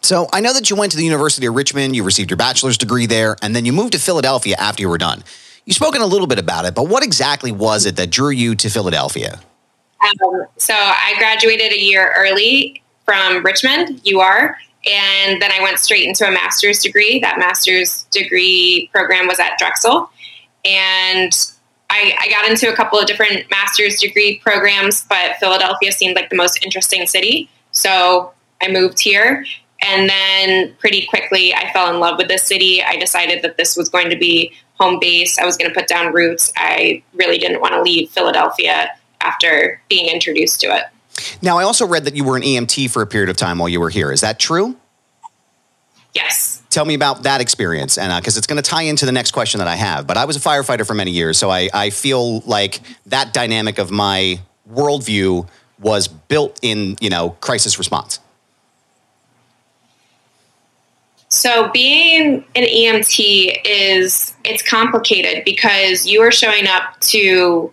So 0.00 0.28
I 0.32 0.40
know 0.40 0.52
that 0.52 0.68
you 0.68 0.76
went 0.76 0.92
to 0.92 0.98
the 0.98 1.04
University 1.04 1.46
of 1.46 1.54
Richmond, 1.54 1.94
you 1.94 2.02
received 2.02 2.30
your 2.30 2.36
bachelor's 2.36 2.76
degree 2.76 3.06
there, 3.06 3.36
and 3.40 3.54
then 3.54 3.64
you 3.64 3.72
moved 3.72 3.92
to 3.92 4.00
Philadelphia 4.00 4.56
after 4.58 4.82
you 4.82 4.88
were 4.88 4.98
done. 4.98 5.22
You've 5.64 5.76
spoken 5.76 6.02
a 6.02 6.06
little 6.06 6.26
bit 6.26 6.40
about 6.40 6.64
it, 6.64 6.74
but 6.74 6.88
what 6.88 7.04
exactly 7.04 7.52
was 7.52 7.86
it 7.86 7.96
that 7.96 8.10
drew 8.10 8.30
you 8.30 8.56
to 8.56 8.68
Philadelphia? 8.68 9.38
Um, 10.02 10.46
so 10.56 10.74
I 10.74 11.14
graduated 11.18 11.72
a 11.72 11.78
year 11.78 12.12
early 12.16 12.82
from 13.04 13.44
Richmond, 13.44 14.02
UR, 14.12 14.56
and 14.84 15.40
then 15.40 15.52
I 15.52 15.62
went 15.62 15.78
straight 15.78 16.06
into 16.06 16.26
a 16.26 16.30
master's 16.30 16.80
degree. 16.80 17.20
That 17.20 17.38
master's 17.38 18.04
degree 18.10 18.90
program 18.92 19.28
was 19.28 19.38
at 19.38 19.58
Drexel. 19.58 20.10
And 20.64 21.32
I, 21.88 22.16
I 22.20 22.28
got 22.30 22.50
into 22.50 22.72
a 22.72 22.74
couple 22.74 22.98
of 22.98 23.06
different 23.06 23.50
master's 23.50 24.00
degree 24.00 24.38
programs, 24.38 25.04
but 25.04 25.36
Philadelphia 25.38 25.92
seemed 25.92 26.16
like 26.16 26.30
the 26.30 26.36
most 26.36 26.64
interesting 26.64 27.06
city. 27.06 27.48
So 27.70 28.32
I 28.60 28.70
moved 28.70 28.98
here. 28.98 29.44
And 29.84 30.08
then 30.08 30.74
pretty 30.78 31.06
quickly, 31.06 31.52
I 31.54 31.72
fell 31.72 31.92
in 31.92 32.00
love 32.00 32.16
with 32.16 32.28
this 32.28 32.44
city. 32.44 32.82
I 32.82 32.96
decided 32.96 33.42
that 33.42 33.56
this 33.56 33.76
was 33.76 33.88
going 33.88 34.10
to 34.10 34.16
be 34.16 34.52
home 34.78 34.98
base. 35.00 35.38
I 35.38 35.44
was 35.44 35.56
going 35.56 35.70
to 35.70 35.74
put 35.74 35.88
down 35.88 36.12
roots. 36.12 36.52
I 36.56 37.02
really 37.14 37.38
didn't 37.38 37.60
want 37.60 37.74
to 37.74 37.82
leave 37.82 38.10
Philadelphia 38.10 38.90
after 39.20 39.80
being 39.88 40.08
introduced 40.08 40.60
to 40.60 40.68
it. 40.68 40.84
Now, 41.40 41.58
I 41.58 41.64
also 41.64 41.86
read 41.86 42.04
that 42.04 42.16
you 42.16 42.24
were 42.24 42.36
an 42.36 42.42
EMT 42.42 42.90
for 42.90 43.02
a 43.02 43.06
period 43.06 43.30
of 43.30 43.36
time 43.36 43.58
while 43.58 43.68
you 43.68 43.80
were 43.80 43.90
here. 43.90 44.12
Is 44.12 44.20
that 44.20 44.38
true? 44.38 44.76
Yes. 46.14 46.62
Tell 46.70 46.84
me 46.84 46.94
about 46.94 47.24
that 47.24 47.40
experience, 47.40 47.98
and 47.98 48.12
because 48.22 48.36
it's 48.36 48.46
going 48.46 48.62
to 48.62 48.68
tie 48.68 48.82
into 48.82 49.06
the 49.06 49.12
next 49.12 49.32
question 49.32 49.58
that 49.58 49.68
I 49.68 49.76
have. 49.76 50.06
But 50.06 50.16
I 50.16 50.24
was 50.24 50.36
a 50.36 50.40
firefighter 50.40 50.86
for 50.86 50.94
many 50.94 51.10
years, 51.10 51.38
so 51.38 51.50
I, 51.50 51.68
I 51.72 51.90
feel 51.90 52.40
like 52.40 52.80
that 53.06 53.32
dynamic 53.32 53.78
of 53.78 53.90
my 53.90 54.40
worldview 54.70 55.48
was 55.78 56.08
built 56.08 56.58
in 56.62 56.96
you 57.00 57.10
know 57.10 57.30
crisis 57.40 57.78
response. 57.78 58.20
So 61.28 61.70
being 61.70 62.44
an 62.54 62.64
EMT 62.64 63.60
is 63.64 64.34
it's 64.44 64.62
complicated 64.62 65.44
because 65.44 66.06
you 66.06 66.20
are 66.20 66.30
showing 66.30 66.66
up 66.66 67.00
to 67.00 67.72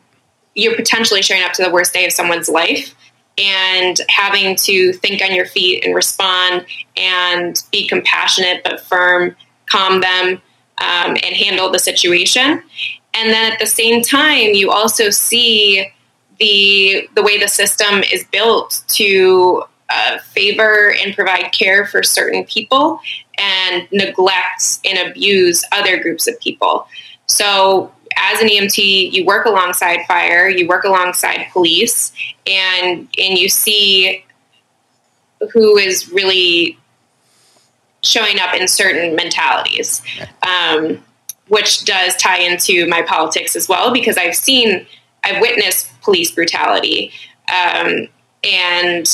you're 0.56 0.76
potentially 0.76 1.22
showing 1.22 1.44
up 1.44 1.54
to 1.54 1.64
the 1.64 1.70
worst 1.70 1.94
day 1.94 2.06
of 2.06 2.12
someone's 2.12 2.50
life 2.50 2.96
and 3.40 4.00
having 4.10 4.56
to 4.56 4.94
think 4.94 5.22
on 5.22 5.34
your 5.34 5.46
feet 5.46 5.86
and 5.86 5.96
respond 5.96 6.66
and 6.98 7.64
be 7.72 7.88
compassionate 7.88 8.64
but 8.64 8.82
firm, 8.82 9.36
calm 9.68 10.02
them, 10.02 10.42
um, 10.82 11.18
and 11.24 11.36
handle 11.36 11.70
the 11.72 11.80
situation. 11.80 12.64
And 13.14 13.32
then 13.32 13.52
at 13.52 13.60
the 13.60 13.68
same 13.68 14.02
time, 14.02 14.54
you 14.54 14.72
also 14.72 15.10
see 15.10 15.92
the 16.40 17.10
the 17.16 17.22
way 17.22 17.38
the 17.38 17.48
system 17.48 18.02
is 18.12 18.24
built 18.32 18.84
to 18.88 19.64
uh, 19.90 20.20
favor 20.20 20.94
and 21.04 21.16
provide 21.16 21.52
care 21.52 21.86
for 21.86 22.04
certain 22.04 22.46
people 22.46 23.00
and 23.38 23.88
neglect 23.92 24.80
and 24.86 25.10
abuse 25.10 25.64
other 25.72 26.02
groups 26.02 26.28
of 26.28 26.40
people. 26.40 26.88
So, 27.28 27.92
as 28.20 28.42
an 28.42 28.50
EMT, 28.50 29.14
you 29.14 29.26
work 29.26 29.46
alongside 29.46 30.06
fire, 30.06 30.48
you 30.50 30.68
work 30.68 30.84
alongside 30.84 31.48
police, 31.52 32.12
and 32.46 33.08
and 33.18 33.38
you 33.38 33.50
see 33.50 34.24
who 35.54 35.78
is 35.78 36.12
really 36.12 36.78
showing 38.04 38.40
up 38.40 38.54
in 38.54 38.68
certain 38.68 39.16
mentalities, 39.16 40.02
um, 40.46 41.04
which 41.48 41.86
does 41.86 42.16
tie 42.18 42.40
into 42.40 42.88
my 42.88 43.02
politics 43.02 43.56
as 43.56 43.68
well 43.68 43.92
because 43.92 44.18
I've 44.18 44.36
seen, 44.36 44.86
I've 45.24 45.42
witnessed 45.42 45.90
police 46.02 46.32
brutality, 46.32 47.12
um, 47.52 48.08
and 48.44 49.10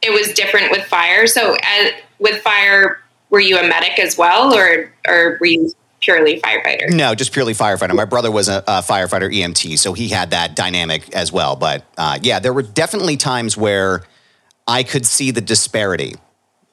it 0.00 0.10
was 0.10 0.32
different 0.34 0.70
with 0.70 0.84
fire. 0.84 1.26
So, 1.26 1.56
as, 1.62 1.92
with 2.18 2.40
fire, 2.40 3.00
were 3.30 3.40
you 3.40 3.58
a 3.58 3.68
medic 3.68 3.98
as 3.98 4.16
well, 4.16 4.54
or 4.54 4.92
or 5.06 5.36
were 5.40 5.46
you 5.46 5.72
purely 6.00 6.40
firefighter? 6.40 6.92
No, 6.92 7.14
just 7.14 7.32
purely 7.32 7.54
firefighter. 7.54 7.94
My 7.94 8.04
brother 8.04 8.30
was 8.30 8.48
a, 8.48 8.58
a 8.66 8.82
firefighter 8.82 9.32
EMT, 9.32 9.78
so 9.78 9.92
he 9.92 10.08
had 10.08 10.30
that 10.30 10.56
dynamic 10.56 11.14
as 11.14 11.32
well. 11.32 11.56
But 11.56 11.84
uh, 11.96 12.18
yeah, 12.22 12.38
there 12.38 12.52
were 12.52 12.62
definitely 12.62 13.16
times 13.16 13.56
where 13.56 14.02
I 14.66 14.82
could 14.82 15.06
see 15.06 15.30
the 15.30 15.40
disparity, 15.40 16.14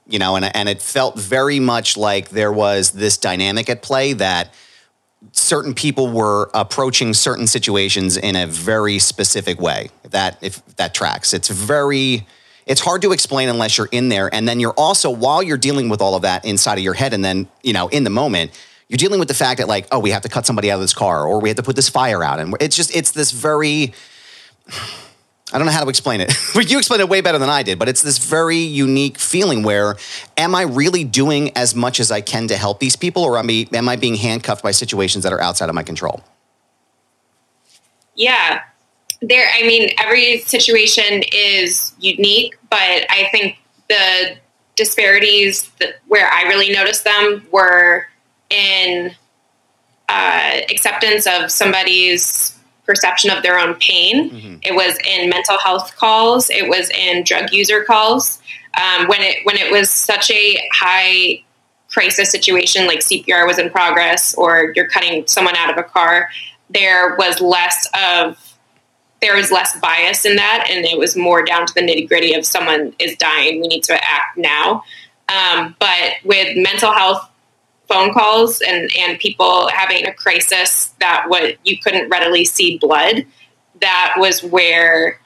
you 0.07 0.19
know, 0.19 0.35
and 0.35 0.55
and 0.55 0.69
it 0.69 0.81
felt 0.81 1.17
very 1.19 1.59
much 1.59 1.97
like 1.97 2.29
there 2.29 2.51
was 2.51 2.91
this 2.91 3.17
dynamic 3.17 3.69
at 3.69 3.81
play 3.81 4.13
that 4.13 4.53
certain 5.31 5.73
people 5.73 6.11
were 6.11 6.49
approaching 6.53 7.13
certain 7.13 7.47
situations 7.47 8.17
in 8.17 8.35
a 8.35 8.45
very 8.45 8.99
specific 8.99 9.59
way. 9.59 9.89
That 10.09 10.37
if 10.41 10.63
that 10.75 10.93
tracks, 10.93 11.33
it's 11.33 11.49
very 11.49 12.25
it's 12.65 12.81
hard 12.81 13.01
to 13.03 13.11
explain 13.11 13.49
unless 13.49 13.77
you're 13.77 13.89
in 13.91 14.09
there. 14.09 14.33
And 14.33 14.47
then 14.47 14.59
you're 14.59 14.73
also, 14.73 15.09
while 15.09 15.43
you're 15.43 15.57
dealing 15.57 15.89
with 15.89 16.01
all 16.01 16.15
of 16.15 16.23
that 16.23 16.45
inside 16.45 16.77
of 16.77 16.83
your 16.83 16.95
head, 16.95 17.13
and 17.13 17.23
then, 17.23 17.47
you 17.63 17.73
know, 17.73 17.87
in 17.89 18.03
the 18.03 18.09
moment, 18.09 18.51
you're 18.89 18.97
dealing 18.97 19.19
with 19.19 19.27
the 19.27 19.33
fact 19.33 19.59
that, 19.59 19.67
like, 19.67 19.87
oh, 19.91 19.99
we 19.99 20.11
have 20.11 20.21
to 20.23 20.29
cut 20.29 20.45
somebody 20.45 20.71
out 20.71 20.75
of 20.75 20.81
this 20.81 20.93
car, 20.93 21.25
or 21.25 21.39
we 21.39 21.49
have 21.49 21.55
to 21.57 21.63
put 21.63 21.75
this 21.75 21.89
fire 21.89 22.23
out. 22.23 22.39
And 22.39 22.55
it's 22.59 22.75
just, 22.75 22.95
it's 22.95 23.11
this 23.11 23.31
very, 23.31 23.93
I 24.67 25.57
don't 25.57 25.65
know 25.65 25.71
how 25.71 25.83
to 25.83 25.89
explain 25.89 26.21
it. 26.21 26.33
but 26.53 26.69
you 26.69 26.77
explained 26.77 27.01
it 27.01 27.09
way 27.09 27.21
better 27.21 27.39
than 27.39 27.49
I 27.49 27.63
did, 27.63 27.79
but 27.79 27.89
it's 27.89 28.01
this 28.01 28.17
very 28.17 28.57
unique 28.57 29.17
feeling 29.17 29.63
where 29.63 29.95
am 30.37 30.53
I 30.53 30.63
really 30.63 31.03
doing 31.03 31.55
as 31.57 31.73
much 31.73 31.99
as 31.99 32.11
I 32.11 32.21
can 32.21 32.47
to 32.47 32.57
help 32.57 32.79
these 32.79 32.95
people, 32.95 33.23
or 33.23 33.37
am 33.37 33.49
I, 33.49 33.67
am 33.73 33.89
I 33.89 33.95
being 33.95 34.15
handcuffed 34.15 34.63
by 34.63 34.71
situations 34.71 35.23
that 35.23 35.33
are 35.33 35.41
outside 35.41 35.69
of 35.69 35.75
my 35.75 35.83
control? 35.83 36.21
Yeah, 38.15 38.61
there 39.21 39.47
i 39.53 39.65
mean 39.65 39.89
every 39.99 40.39
situation 40.39 41.23
is 41.33 41.93
unique 41.99 42.57
but 42.69 43.05
i 43.09 43.27
think 43.31 43.57
the 43.89 44.35
disparities 44.75 45.69
that, 45.79 45.95
where 46.07 46.29
i 46.31 46.43
really 46.43 46.71
noticed 46.71 47.03
them 47.03 47.45
were 47.51 48.05
in 48.49 49.11
uh, 50.09 50.59
acceptance 50.69 51.27
of 51.27 51.51
somebody's 51.51 52.57
perception 52.85 53.31
of 53.31 53.41
their 53.41 53.57
own 53.57 53.73
pain 53.75 54.29
mm-hmm. 54.29 54.55
it 54.61 54.75
was 54.75 54.97
in 55.07 55.29
mental 55.29 55.57
health 55.63 55.95
calls 55.95 56.49
it 56.49 56.69
was 56.69 56.89
in 56.91 57.23
drug 57.23 57.51
user 57.51 57.83
calls 57.83 58.39
um, 58.79 59.07
when 59.07 59.21
it 59.21 59.37
when 59.43 59.57
it 59.57 59.71
was 59.71 59.89
such 59.89 60.29
a 60.29 60.57
high 60.71 61.41
crisis 61.89 62.31
situation 62.31 62.85
like 62.85 62.99
cpr 62.99 63.47
was 63.47 63.57
in 63.57 63.71
progress 63.71 64.35
or 64.35 64.71
you're 64.75 64.87
cutting 64.89 65.25
someone 65.25 65.55
out 65.55 65.71
of 65.71 65.77
a 65.77 65.83
car 65.83 66.29
there 66.69 67.15
was 67.15 67.41
less 67.41 67.87
of 67.95 68.37
there 69.21 69.35
was 69.35 69.51
less 69.51 69.77
bias 69.79 70.25
in 70.25 70.35
that, 70.35 70.67
and 70.69 70.85
it 70.85 70.99
was 70.99 71.15
more 71.15 71.43
down 71.43 71.65
to 71.65 71.73
the 71.73 71.81
nitty 71.81 72.07
gritty 72.07 72.33
of 72.33 72.45
someone 72.45 72.93
is 72.99 73.15
dying, 73.17 73.59
we 73.61 73.67
need 73.67 73.83
to 73.83 73.93
act 73.93 74.37
now. 74.37 74.83
Um, 75.29 75.75
but 75.79 76.13
with 76.23 76.55
mental 76.57 76.91
health 76.91 77.27
phone 77.87 78.13
calls 78.13 78.61
and 78.61 78.89
and 78.97 79.19
people 79.19 79.69
having 79.69 80.05
a 80.05 80.13
crisis 80.13 80.93
that 80.99 81.25
what 81.27 81.57
you 81.63 81.77
couldn't 81.77 82.09
readily 82.09 82.45
see 82.45 82.77
blood, 82.77 83.25
that 83.81 84.15
was 84.17 84.43
where 84.43 85.19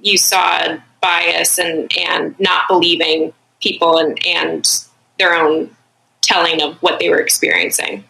you 0.00 0.18
saw 0.18 0.78
bias 1.00 1.58
and 1.58 1.90
and 1.98 2.38
not 2.38 2.68
believing 2.68 3.32
people 3.60 3.98
and 3.98 4.18
and 4.26 4.84
their 5.18 5.34
own 5.34 5.74
telling 6.20 6.62
of 6.62 6.76
what 6.76 6.98
they 6.98 7.08
were 7.08 7.20
experiencing. 7.20 8.04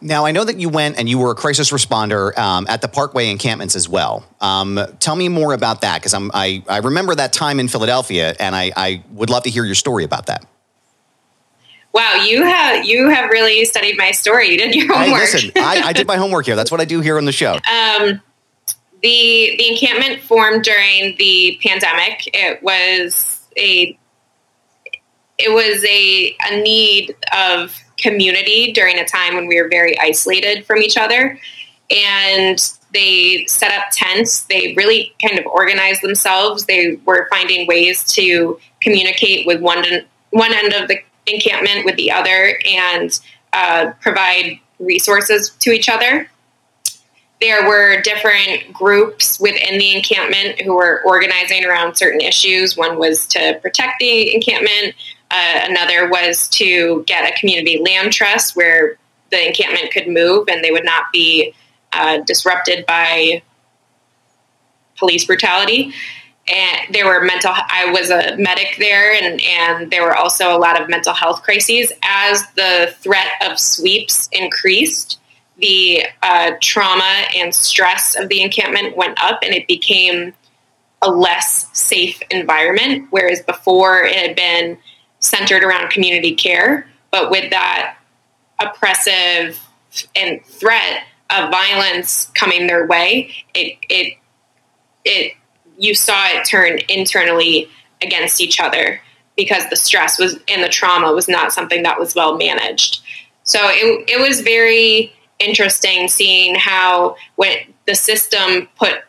Now, 0.00 0.26
I 0.26 0.30
know 0.30 0.44
that 0.44 0.58
you 0.60 0.68
went 0.68 0.98
and 0.98 1.08
you 1.08 1.18
were 1.18 1.32
a 1.32 1.34
crisis 1.34 1.72
responder 1.72 2.36
um, 2.38 2.66
at 2.68 2.82
the 2.82 2.88
Parkway 2.88 3.30
encampments 3.30 3.74
as 3.74 3.88
well. 3.88 4.24
Um, 4.40 4.78
tell 5.00 5.16
me 5.16 5.28
more 5.28 5.52
about 5.54 5.80
that 5.80 6.00
because 6.00 6.14
I, 6.14 6.62
I 6.68 6.78
remember 6.78 7.14
that 7.14 7.32
time 7.32 7.58
in 7.58 7.66
Philadelphia 7.66 8.34
and 8.38 8.54
I, 8.54 8.72
I 8.76 9.02
would 9.10 9.30
love 9.30 9.42
to 9.44 9.50
hear 9.50 9.64
your 9.64 9.74
story 9.74 10.04
about 10.04 10.26
that. 10.26 10.46
Wow, 11.96 12.12
you 12.16 12.42
have 12.42 12.84
you 12.84 13.08
have 13.08 13.30
really 13.30 13.64
studied 13.64 13.96
my 13.96 14.10
story. 14.10 14.50
You 14.50 14.58
did 14.58 14.74
your 14.74 14.94
homework. 14.94 15.18
Hey, 15.30 15.32
listen, 15.32 15.52
I, 15.56 15.80
I, 15.82 15.92
did 15.94 16.06
my 16.06 16.18
homework 16.18 16.44
here. 16.44 16.54
That's 16.54 16.70
what 16.70 16.78
I 16.78 16.84
do 16.84 17.00
here 17.00 17.16
on 17.16 17.24
the 17.24 17.32
show. 17.32 17.58
Um, 17.66 18.20
the 19.02 19.54
the 19.56 19.68
encampment 19.70 20.20
formed 20.20 20.62
during 20.62 21.16
the 21.16 21.58
pandemic. 21.62 22.28
It 22.34 22.62
was 22.62 23.40
a 23.56 23.98
it 25.38 25.54
was 25.54 25.82
a 25.86 26.36
a 26.50 26.62
need 26.62 27.16
of 27.34 27.74
community 27.96 28.72
during 28.72 28.98
a 28.98 29.06
time 29.06 29.34
when 29.34 29.46
we 29.46 29.58
were 29.58 29.68
very 29.68 29.98
isolated 29.98 30.66
from 30.66 30.82
each 30.82 30.98
other. 30.98 31.40
And 31.90 32.58
they 32.92 33.46
set 33.46 33.72
up 33.72 33.86
tents. 33.92 34.42
They 34.44 34.74
really 34.76 35.14
kind 35.26 35.38
of 35.38 35.46
organized 35.46 36.02
themselves. 36.02 36.66
They 36.66 37.00
were 37.06 37.26
finding 37.30 37.66
ways 37.66 38.04
to 38.14 38.60
communicate 38.82 39.46
with 39.46 39.62
one, 39.62 39.82
one 40.30 40.52
end 40.52 40.74
of 40.74 40.88
the 40.88 40.98
encampment 41.26 41.84
with 41.84 41.96
the 41.96 42.12
other 42.12 42.58
and 42.66 43.18
uh, 43.52 43.92
provide 44.00 44.58
resources 44.78 45.50
to 45.60 45.70
each 45.70 45.88
other. 45.88 46.28
There 47.40 47.68
were 47.68 48.00
different 48.00 48.72
groups 48.72 49.38
within 49.38 49.78
the 49.78 49.94
encampment 49.94 50.62
who 50.62 50.74
were 50.74 51.02
organizing 51.04 51.64
around 51.64 51.96
certain 51.96 52.20
issues. 52.20 52.76
One 52.76 52.98
was 52.98 53.26
to 53.28 53.58
protect 53.60 53.94
the 54.00 54.34
encampment, 54.34 54.94
uh, 55.30 55.60
another 55.64 56.08
was 56.08 56.48
to 56.48 57.04
get 57.06 57.30
a 57.30 57.38
community 57.38 57.78
land 57.84 58.12
trust 58.12 58.56
where 58.56 58.96
the 59.30 59.46
encampment 59.48 59.90
could 59.90 60.08
move 60.08 60.48
and 60.48 60.62
they 60.62 60.70
would 60.70 60.84
not 60.84 61.12
be 61.12 61.54
uh, 61.92 62.18
disrupted 62.18 62.86
by 62.86 63.42
police 64.96 65.24
brutality. 65.24 65.92
And 66.48 66.94
there 66.94 67.06
were 67.06 67.22
mental. 67.22 67.52
I 67.52 67.90
was 67.90 68.10
a 68.10 68.36
medic 68.36 68.76
there, 68.78 69.12
and 69.12 69.40
and 69.40 69.90
there 69.90 70.04
were 70.04 70.14
also 70.14 70.56
a 70.56 70.58
lot 70.58 70.80
of 70.80 70.88
mental 70.88 71.12
health 71.12 71.42
crises 71.42 71.92
as 72.04 72.46
the 72.52 72.94
threat 73.00 73.32
of 73.44 73.58
sweeps 73.58 74.28
increased. 74.30 75.18
The 75.58 76.04
uh, 76.22 76.52
trauma 76.60 77.24
and 77.34 77.52
stress 77.52 78.14
of 78.14 78.28
the 78.28 78.42
encampment 78.42 78.96
went 78.96 79.20
up, 79.20 79.40
and 79.42 79.54
it 79.54 79.66
became 79.66 80.34
a 81.02 81.10
less 81.10 81.68
safe 81.76 82.22
environment. 82.30 83.08
Whereas 83.10 83.42
before, 83.42 84.04
it 84.04 84.14
had 84.14 84.36
been 84.36 84.78
centered 85.18 85.64
around 85.64 85.90
community 85.90 86.34
care, 86.34 86.88
but 87.10 87.30
with 87.30 87.50
that 87.50 87.96
oppressive 88.60 89.58
and 90.14 90.44
threat 90.44 91.02
of 91.30 91.50
violence 91.50 92.26
coming 92.34 92.66
their 92.66 92.86
way, 92.86 93.34
it 93.54 93.78
it 93.88 94.14
it 95.04 95.32
you 95.78 95.94
saw 95.94 96.26
it 96.28 96.44
turn 96.44 96.78
internally 96.88 97.68
against 98.02 98.40
each 98.40 98.60
other 98.60 99.00
because 99.36 99.68
the 99.68 99.76
stress 99.76 100.18
was 100.18 100.38
and 100.48 100.62
the 100.62 100.68
trauma 100.68 101.12
was 101.12 101.28
not 101.28 101.52
something 101.52 101.82
that 101.82 101.98
was 101.98 102.14
well 102.14 102.36
managed. 102.36 103.02
So 103.42 103.60
it 103.62 104.08
it 104.08 104.20
was 104.20 104.40
very 104.40 105.12
interesting 105.38 106.08
seeing 106.08 106.54
how 106.54 107.16
when 107.36 107.56
the 107.86 107.94
system 107.94 108.68
put 108.76 109.02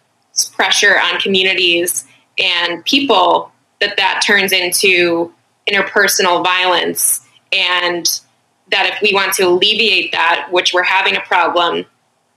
pressure 0.54 1.00
on 1.00 1.20
communities 1.20 2.06
and 2.38 2.84
people 2.86 3.52
that 3.82 3.98
that 3.98 4.22
turns 4.26 4.52
into 4.52 5.34
interpersonal 5.70 6.44
violence 6.44 7.26
and 7.52 8.22
that 8.70 8.92
if 8.94 9.02
we 9.02 9.14
want 9.14 9.34
to 9.34 9.44
alleviate 9.44 10.12
that 10.12 10.50
which 10.52 10.74
we're 10.74 10.84
having 10.84 11.16
a 11.16 11.22
problem 11.22 11.86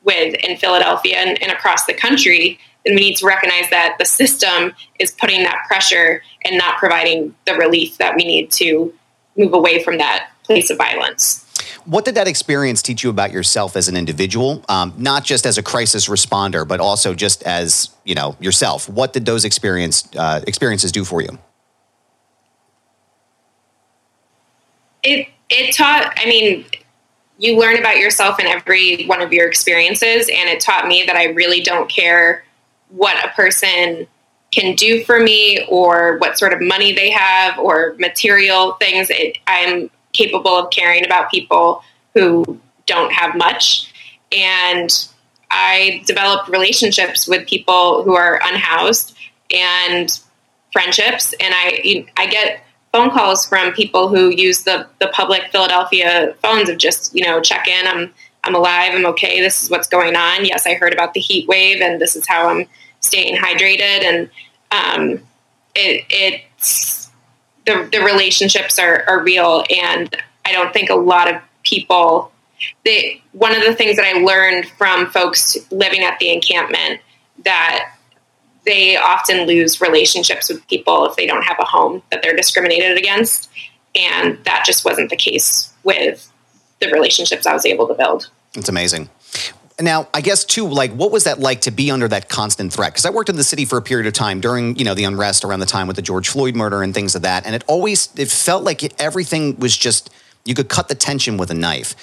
with 0.05 0.35
in 0.35 0.57
philadelphia 0.57 1.17
and, 1.17 1.43
and, 1.43 1.53
across 1.53 1.85
the 1.85 1.93
country 1.93 2.59
then 2.85 2.95
we 2.95 3.01
need 3.01 3.17
to 3.17 3.27
recognize 3.27 3.69
that 3.71 3.97
the 3.99 4.05
system 4.05 4.73
is 4.99 5.11
putting 5.11 5.43
that 5.43 5.65
pressure 5.67 6.23
and 6.45 6.57
not 6.57 6.79
providing 6.79 7.35
the 7.47 7.55
relief 7.55 7.99
that 7.99 8.17
we 8.17 8.25
need 8.25 8.51
to 8.51 8.93
move 9.37 9.53
away 9.53 9.83
from 9.83 9.99
that 9.99 10.31
place 10.43 10.71
of 10.71 10.79
violence 10.79 11.47
what 11.85 12.05
did 12.05 12.15
that 12.15 12.29
experience 12.29 12.83
teach 12.83 13.03
you 13.03 13.11
about 13.11 13.33
yourself 13.33 13.77
as 13.77 13.89
an 13.89 13.97
individual, 13.97 14.65
um, 14.69 14.95
not 14.97 15.25
just 15.25 15.47
as 15.47 15.59
a 15.59 15.63
crisis 15.63 16.09
responder, 16.09 16.67
but 16.67 16.81
also 16.81 17.15
just 17.15 17.43
as 17.45 17.91
you 18.05 18.15
know 18.15 18.37
yourself? 18.41 18.89
What 18.89 19.13
did 19.13 19.27
those 19.27 19.45
experience 19.45 20.09
uh, 20.17 20.41
experiences 20.47 20.93
do 20.93 21.05
for 21.05 21.21
you? 21.21 21.39
It 25.03 25.29
it 25.49 25.75
taught. 25.75 26.13
I 26.17 26.27
mean, 26.27 26.67
you 27.39 27.59
learn 27.59 27.79
about 27.79 27.97
yourself 27.97 28.39
in 28.39 28.47
every 28.47 29.07
one 29.07 29.23
of 29.23 29.33
your 29.33 29.49
experiences, 29.49 30.29
and 30.29 30.49
it 30.49 30.61
taught 30.61 30.87
me 30.87 31.05
that 31.07 31.17
I 31.17 31.27
really 31.27 31.61
don't 31.61 31.91
care 31.91 32.45
what 32.91 33.25
a 33.25 33.29
person 33.31 34.07
can 34.51 34.75
do 34.75 35.05
for 35.05 35.21
me 35.21 35.65
or 35.69 36.19
what 36.19 36.39
sort 36.39 36.53
of 36.53 36.61
money 36.61 36.93
they 36.93 37.11
have 37.11 37.59
or 37.59 37.95
material 37.99 38.73
things. 38.75 39.09
It, 39.11 39.39
I'm 39.47 39.91
capable 40.13 40.57
of 40.57 40.71
caring 40.71 41.05
about 41.05 41.31
people 41.31 41.83
who 42.15 42.59
don't 42.87 43.13
have 43.13 43.37
much. 43.37 43.93
And 44.33 44.91
I 45.51 46.03
develop 46.07 46.49
relationships 46.49 47.27
with 47.27 47.47
people 47.47 48.03
who 48.03 48.15
are 48.15 48.41
unhoused 48.43 49.17
and 49.53 50.21
friendships. 50.73 51.33
And 51.41 51.55
I, 51.55 52.07
I 52.17 52.27
get 52.27 52.63
phone 52.93 53.11
calls 53.11 53.47
from 53.47 53.73
people 53.73 54.09
who 54.09 54.31
use 54.31 54.65
the, 54.65 54.87
the 54.99 55.09
public 55.09 55.51
Philadelphia 55.53 56.35
phones 56.43 56.69
of 56.69 56.79
just, 56.79 57.15
you 57.15 57.25
know, 57.25 57.41
check 57.41 57.69
in. 57.69 57.87
I'm, 57.87 58.13
I'm 58.45 58.55
alive. 58.55 58.93
I'm 58.95 59.07
okay. 59.07 59.41
This 59.41 59.63
is 59.63 59.71
what's 59.71 59.89
going 59.89 60.17
on. 60.17 60.45
Yes, 60.45 60.67
I 60.67 60.75
heard 60.75 60.93
about 60.93 61.15
the 61.15 61.21
heat 61.21 61.47
wave 61.49 61.81
and 61.81 62.01
this 62.01 62.17
is 62.17 62.27
how 62.27 62.49
I'm 62.49 62.67
staying 63.01 63.37
hydrated. 63.37 64.03
And 64.05 64.31
um, 64.73 65.27
it, 65.75 66.05
it's, 66.09 67.11
the, 67.67 67.89
the 67.93 68.01
relationships 68.01 68.79
are, 68.79 69.05
are 69.07 69.23
real. 69.23 69.65
And 69.75 70.15
I 70.45 70.53
don't 70.53 70.73
think 70.73 70.91
a 70.91 70.95
lot 70.95 71.33
of 71.33 71.41
people, 71.63 72.33
they, 72.85 73.23
one 73.33 73.55
of 73.55 73.63
the 73.63 73.75
things 73.75 73.97
that 73.97 74.07
I 74.07 74.19
learned 74.21 74.67
from 74.71 75.07
folks 75.11 75.57
living 75.71 76.03
at 76.03 76.19
the 76.19 76.33
encampment 76.33 77.01
that 77.45 77.95
they 78.67 78.97
often 78.97 79.47
lose 79.47 79.81
relationships 79.81 80.51
with 80.51 80.67
people 80.69 81.07
if 81.07 81.17
they 81.17 81.27
don't 81.27 81.45
have 81.45 81.57
a 81.59 81.65
home 81.65 82.03
that 82.11 82.23
they're 82.23 82.37
discriminated 82.37 82.97
against. 82.99 83.51
And 83.95 84.39
that 84.45 84.65
just 84.67 84.85
wasn't 84.85 85.11
the 85.11 85.17
case 85.17 85.73
with 85.83 86.30
the 86.81 86.91
relationships 86.91 87.47
I 87.47 87.53
was 87.53 87.67
able 87.67 87.87
to 87.89 87.95
build. 87.95 88.31
It's 88.55 88.69
amazing. 88.69 89.09
Now, 89.81 90.09
I 90.13 90.21
guess 90.21 90.45
too, 90.45 90.69
like, 90.69 90.93
what 90.93 91.11
was 91.11 91.25
that 91.25 91.41
like 91.41 91.63
to 91.63 91.71
be 91.71 91.91
under 91.91 92.07
that 92.09 92.29
constant 92.29 92.73
threat? 92.73 92.93
Because 92.93 93.07
I 93.07 93.11
worked 93.11 93.31
in 93.31 93.37
the 93.37 93.45
city 93.45 93.65
for 93.65 93.79
a 93.79 93.83
period 93.83 94.07
of 94.07 94.13
time 94.13 94.41
during, 94.41 94.77
you 94.77 94.85
know, 94.85 94.95
the 94.95 95.05
unrest 95.05 95.45
around 95.45 95.61
the 95.61 95.67
time 95.67 95.87
with 95.87 95.97
the 95.97 96.03
George 96.03 96.29
Floyd 96.29 96.55
murder 96.55 96.83
and 96.83 96.93
things 96.93 97.15
of 97.15 97.23
that, 97.23 97.47
and 97.47 97.55
it 97.55 97.65
always 97.67 98.11
it 98.17 98.31
felt 98.31 98.63
like 98.63 99.01
everything 99.01 99.59
was 99.59 99.77
just 99.77 100.11
you 100.45 100.55
could 100.55 100.69
cut 100.69 100.89
the 100.89 100.95
tension 100.95 101.37
with 101.37 101.51
a 101.51 101.55
knife. 101.55 101.95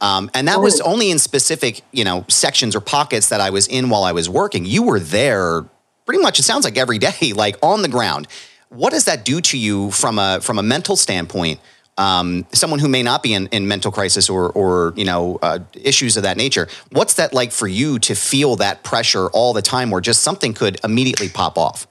Um, 0.00 0.30
and 0.34 0.48
that 0.48 0.60
was 0.60 0.80
only 0.82 1.10
in 1.10 1.18
specific, 1.18 1.82
you 1.92 2.04
know, 2.04 2.24
sections 2.28 2.76
or 2.76 2.80
pockets 2.80 3.30
that 3.30 3.40
I 3.40 3.50
was 3.50 3.66
in 3.66 3.88
while 3.88 4.04
I 4.04 4.12
was 4.12 4.28
working. 4.28 4.64
You 4.64 4.82
were 4.82 5.00
there 5.00 5.64
pretty 6.04 6.22
much. 6.22 6.38
It 6.38 6.42
sounds 6.42 6.64
like 6.64 6.76
every 6.76 6.98
day, 6.98 7.32
like 7.34 7.56
on 7.62 7.82
the 7.82 7.88
ground. 7.88 8.28
What 8.68 8.92
does 8.92 9.04
that 9.04 9.24
do 9.24 9.40
to 9.40 9.58
you 9.58 9.90
from 9.90 10.18
a 10.18 10.40
from 10.40 10.58
a 10.58 10.62
mental 10.62 10.96
standpoint? 10.96 11.60
Um, 11.96 12.46
someone 12.52 12.80
who 12.80 12.88
may 12.88 13.02
not 13.02 13.22
be 13.22 13.34
in, 13.34 13.46
in 13.48 13.68
mental 13.68 13.92
crisis 13.92 14.28
or, 14.28 14.50
or 14.50 14.92
you 14.96 15.04
know 15.04 15.38
uh, 15.42 15.60
issues 15.74 16.16
of 16.16 16.22
that 16.22 16.36
nature 16.36 16.68
what's 16.90 17.14
that 17.14 17.32
like 17.32 17.52
for 17.52 17.68
you 17.68 17.98
to 18.00 18.14
feel 18.14 18.56
that 18.56 18.82
pressure 18.82 19.28
all 19.28 19.52
the 19.52 19.62
time 19.62 19.90
where 19.90 20.00
just 20.00 20.22
something 20.22 20.52
could 20.52 20.78
immediately 20.84 21.28
pop 21.28 21.56
off? 21.56 21.86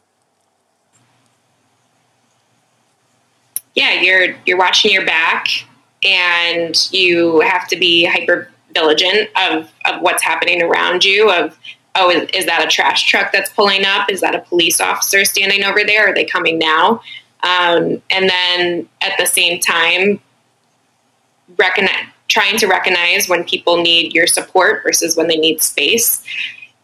Yeah 3.75 4.01
you're 4.01 4.35
you're 4.45 4.57
watching 4.57 4.91
your 4.91 5.05
back 5.05 5.47
and 6.03 6.75
you 6.91 7.39
have 7.41 7.67
to 7.69 7.77
be 7.77 8.05
hyper 8.05 8.49
vigilant 8.73 9.29
of, 9.39 9.71
of 9.85 10.01
what's 10.01 10.23
happening 10.23 10.61
around 10.61 11.05
you 11.05 11.29
of 11.31 11.57
oh 11.95 12.09
is, 12.09 12.29
is 12.33 12.45
that 12.45 12.63
a 12.63 12.67
trash 12.67 13.03
truck 13.03 13.31
that's 13.31 13.51
pulling 13.51 13.85
up? 13.85 14.09
Is 14.09 14.19
that 14.21 14.35
a 14.35 14.39
police 14.39 14.81
officer 14.81 15.23
standing 15.23 15.63
over 15.63 15.83
there? 15.85 16.09
Are 16.09 16.13
they 16.13 16.25
coming 16.25 16.57
now 16.57 17.01
um, 17.43 18.01
and 18.09 18.29
then 18.29 18.89
at 19.01 19.17
the 19.19 19.25
same 19.25 19.59
time, 19.59 20.19
recognize, 21.57 22.07
trying 22.29 22.57
to 22.57 22.67
recognize 22.67 23.27
when 23.27 23.43
people 23.43 23.81
need 23.81 24.13
your 24.13 24.27
support 24.27 24.81
versus 24.83 25.15
when 25.17 25.27
they 25.27 25.35
need 25.35 25.61
space. 25.61 26.23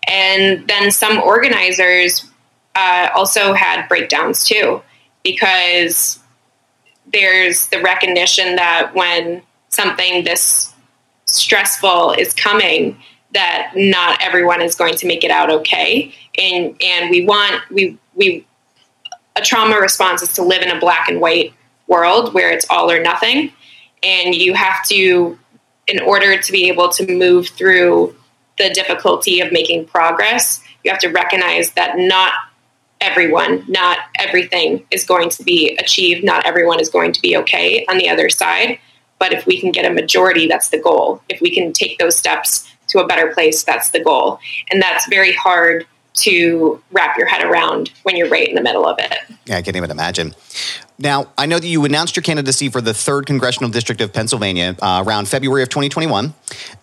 And 0.08 0.68
then 0.68 0.92
some 0.92 1.20
organizers 1.20 2.26
uh, 2.76 3.10
also 3.16 3.54
had 3.54 3.88
breakdowns 3.88 4.44
too, 4.44 4.82
because 5.24 6.20
there's 7.12 7.68
the 7.70 7.82
recognition 7.82 8.58
that 8.58 8.92
when 8.94 9.42
something 9.70 10.24
this 10.24 10.74
stressful 11.26 12.14
is 12.18 12.34
coming, 12.34 12.98
that 13.34 13.72
not 13.76 14.22
everyone 14.22 14.62
is 14.62 14.76
going 14.76 14.96
to 14.96 15.08
make 15.08 15.24
it 15.24 15.32
out 15.32 15.50
okay. 15.50 16.14
And 16.38 16.76
and 16.82 17.10
we 17.10 17.26
want 17.26 17.62
we 17.72 17.98
we 18.16 18.46
a 19.36 19.42
trauma 19.42 19.78
response 19.80 20.22
is 20.22 20.34
to 20.34 20.44
live 20.44 20.62
in 20.62 20.70
a 20.70 20.80
black 20.80 21.08
and 21.10 21.22
white 21.22 21.54
world 21.88 22.34
where 22.34 22.52
it's 22.52 22.66
all 22.70 22.90
or 22.92 23.02
nothing. 23.02 23.52
And 24.04 24.34
you 24.34 24.54
have 24.54 24.84
to, 24.88 25.38
in 25.88 26.00
order 26.02 26.38
to 26.38 26.52
be 26.52 26.70
able 26.70 26.90
to 26.90 27.18
move 27.18 27.50
through 27.50 28.16
the 28.58 28.70
difficulty 28.70 29.40
of 29.42 29.52
making 29.52 29.86
progress, 29.86 30.62
you 30.84 30.92
have 30.92 31.00
to 31.02 31.10
recognize 31.10 31.72
that 31.72 31.98
not 31.98 32.34
everyone, 33.02 33.64
not 33.68 34.00
everything 34.18 34.86
is 34.92 35.06
going 35.06 35.30
to 35.30 35.44
be 35.44 35.76
achieved. 35.78 36.24
Not 36.24 36.46
everyone 36.46 36.80
is 36.80 36.90
going 36.90 37.14
to 37.14 37.22
be 37.22 37.38
okay 37.38 37.86
on 37.90 37.98
the 37.98 38.10
other 38.10 38.30
side. 38.30 38.80
But 39.20 39.34
if 39.34 39.46
we 39.46 39.60
can 39.60 39.72
get 39.72 39.86
a 39.86 39.94
majority, 39.94 40.48
that's 40.48 40.70
the 40.70 40.80
goal. 40.80 41.22
If 41.30 41.42
we 41.42 41.54
can 41.54 41.74
take 41.74 41.98
those 41.98 42.18
steps 42.18 42.70
to 42.88 43.00
a 43.00 43.08
better 43.08 43.34
place, 43.34 43.64
that's 43.64 43.92
the 43.92 44.04
goal. 44.04 44.40
And 44.72 44.82
that's 44.82 45.08
very 45.08 45.34
hard 45.34 45.86
to 46.24 46.82
wrap 46.92 47.18
your 47.18 47.28
head 47.28 47.44
around 47.44 47.92
when 48.04 48.16
you're 48.16 48.30
right 48.30 48.48
in 48.48 48.56
the 48.56 48.62
middle 48.62 48.86
of 48.86 48.98
it. 49.00 49.18
Yeah, 49.46 49.58
I 49.58 49.62
can't 49.62 49.76
even 49.76 49.92
imagine. 49.92 50.36
Now, 50.98 51.32
I 51.38 51.46
know 51.46 51.60
that 51.60 51.68
you 51.68 51.86
announced 51.86 52.16
your 52.16 52.24
candidacy 52.24 52.70
for 52.70 52.82
the 52.82 52.92
3rd 52.92 53.26
Congressional 53.26 53.70
District 53.70 54.02
of 54.02 54.12
Pennsylvania 54.12 54.76
uh, 54.82 55.04
around 55.06 55.30
February 55.30 55.64
of 55.64 55.70
2021. 55.70 56.34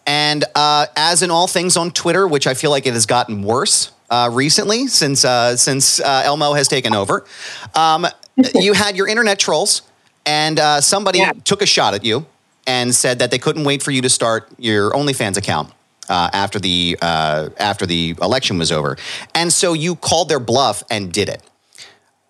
And 0.07 0.45
uh, 0.55 0.87
as 0.97 1.23
in 1.23 1.31
all 1.31 1.47
things 1.47 1.77
on 1.77 1.91
Twitter, 1.91 2.27
which 2.27 2.47
I 2.47 2.55
feel 2.55 2.71
like 2.71 2.87
it 2.87 2.95
has 2.95 3.05
gotten 3.05 3.43
worse 3.43 3.93
uh, 4.09 4.31
recently 4.33 4.87
since, 4.87 5.25
uh, 5.25 5.57
since 5.57 6.01
uh, 6.01 6.23
Elmo 6.25 6.55
has 6.55 6.67
taken 6.67 6.95
over, 6.95 7.27
um, 7.75 8.07
you 8.55 8.73
had 8.73 8.97
your 8.97 9.07
internet 9.07 9.39
trolls, 9.39 9.83
and 10.25 10.59
uh, 10.59 10.81
somebody 10.81 11.19
yeah. 11.19 11.33
took 11.45 11.61
a 11.61 11.67
shot 11.67 11.93
at 11.95 12.05
you 12.05 12.27
and 12.67 12.95
said 12.95 13.19
that 13.19 13.31
they 13.31 13.39
couldn't 13.39 13.65
wait 13.65 13.83
for 13.83 13.91
you 13.91 14.03
to 14.03 14.09
start 14.09 14.49
your 14.59 14.91
OnlyFans 14.93 15.37
account 15.37 15.73
uh, 16.09 16.31
after 16.33 16.59
the 16.59 16.99
uh, 17.03 17.51
after 17.59 17.87
the 17.87 18.15
election 18.21 18.59
was 18.59 18.73
over, 18.73 18.97
and 19.35 19.53
so 19.53 19.73
you 19.73 19.97
called 19.97 20.29
their 20.29 20.41
bluff 20.41 20.83
and 20.91 21.13
did 21.13 21.29
it. 21.29 21.43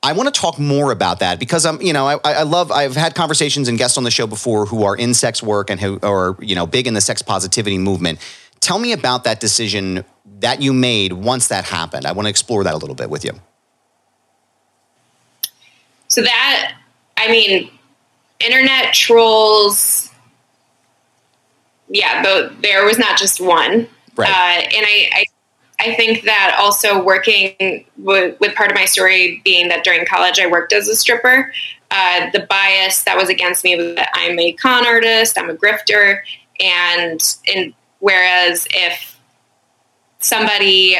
I 0.02 0.12
want 0.12 0.32
to 0.32 0.40
talk 0.40 0.58
more 0.58 0.92
about 0.92 1.18
that 1.18 1.40
because 1.40 1.66
I'm, 1.66 1.82
you 1.82 1.92
know, 1.92 2.06
I, 2.06 2.18
I, 2.22 2.42
love. 2.42 2.70
I've 2.70 2.94
had 2.94 3.14
conversations 3.16 3.66
and 3.66 3.76
guests 3.76 3.98
on 3.98 4.04
the 4.04 4.10
show 4.10 4.28
before 4.28 4.64
who 4.66 4.84
are 4.84 4.94
in 4.94 5.14
sex 5.14 5.42
work 5.42 5.68
and 5.68 5.80
who 5.80 5.98
are, 6.02 6.36
you 6.40 6.54
know, 6.54 6.64
big 6.64 6.86
in 6.86 6.94
the 6.94 7.00
sex 7.00 7.22
positivity 7.22 7.76
movement. 7.76 8.20
Tell 8.60 8.78
me 8.78 8.92
about 8.92 9.24
that 9.24 9.40
decision 9.40 10.04
that 10.40 10.62
you 10.62 10.72
made 10.72 11.12
once 11.12 11.48
that 11.48 11.64
happened. 11.64 12.06
I 12.06 12.12
want 12.12 12.26
to 12.26 12.30
explore 12.30 12.62
that 12.64 12.74
a 12.74 12.76
little 12.76 12.94
bit 12.94 13.10
with 13.10 13.24
you. 13.24 13.32
So 16.08 16.22
that, 16.22 16.74
I 17.16 17.28
mean, 17.28 17.70
internet 18.38 18.94
trolls 18.94 20.05
yeah, 21.88 22.22
the, 22.22 22.54
there 22.62 22.84
was 22.84 22.98
not 22.98 23.18
just 23.18 23.40
one. 23.40 23.88
Right. 24.16 24.28
Uh, 24.28 24.68
and 24.76 24.86
I, 24.86 25.10
I, 25.12 25.24
I, 25.78 25.94
think 25.94 26.24
that 26.24 26.56
also 26.58 27.02
working 27.02 27.84
with, 27.98 28.40
with, 28.40 28.54
part 28.54 28.70
of 28.70 28.74
my 28.74 28.86
story 28.86 29.42
being 29.44 29.68
that 29.68 29.84
during 29.84 30.06
college 30.06 30.40
I 30.40 30.46
worked 30.46 30.72
as 30.72 30.88
a 30.88 30.96
stripper, 30.96 31.52
uh, 31.90 32.30
the 32.32 32.46
bias 32.48 33.04
that 33.04 33.16
was 33.16 33.28
against 33.28 33.62
me 33.62 33.76
was 33.76 33.94
that 33.96 34.10
I'm 34.14 34.38
a 34.38 34.52
con 34.52 34.86
artist, 34.86 35.38
I'm 35.38 35.50
a 35.50 35.54
grifter, 35.54 36.20
and 36.58 37.20
and 37.54 37.74
whereas 38.00 38.66
if 38.70 39.18
somebody 40.18 40.96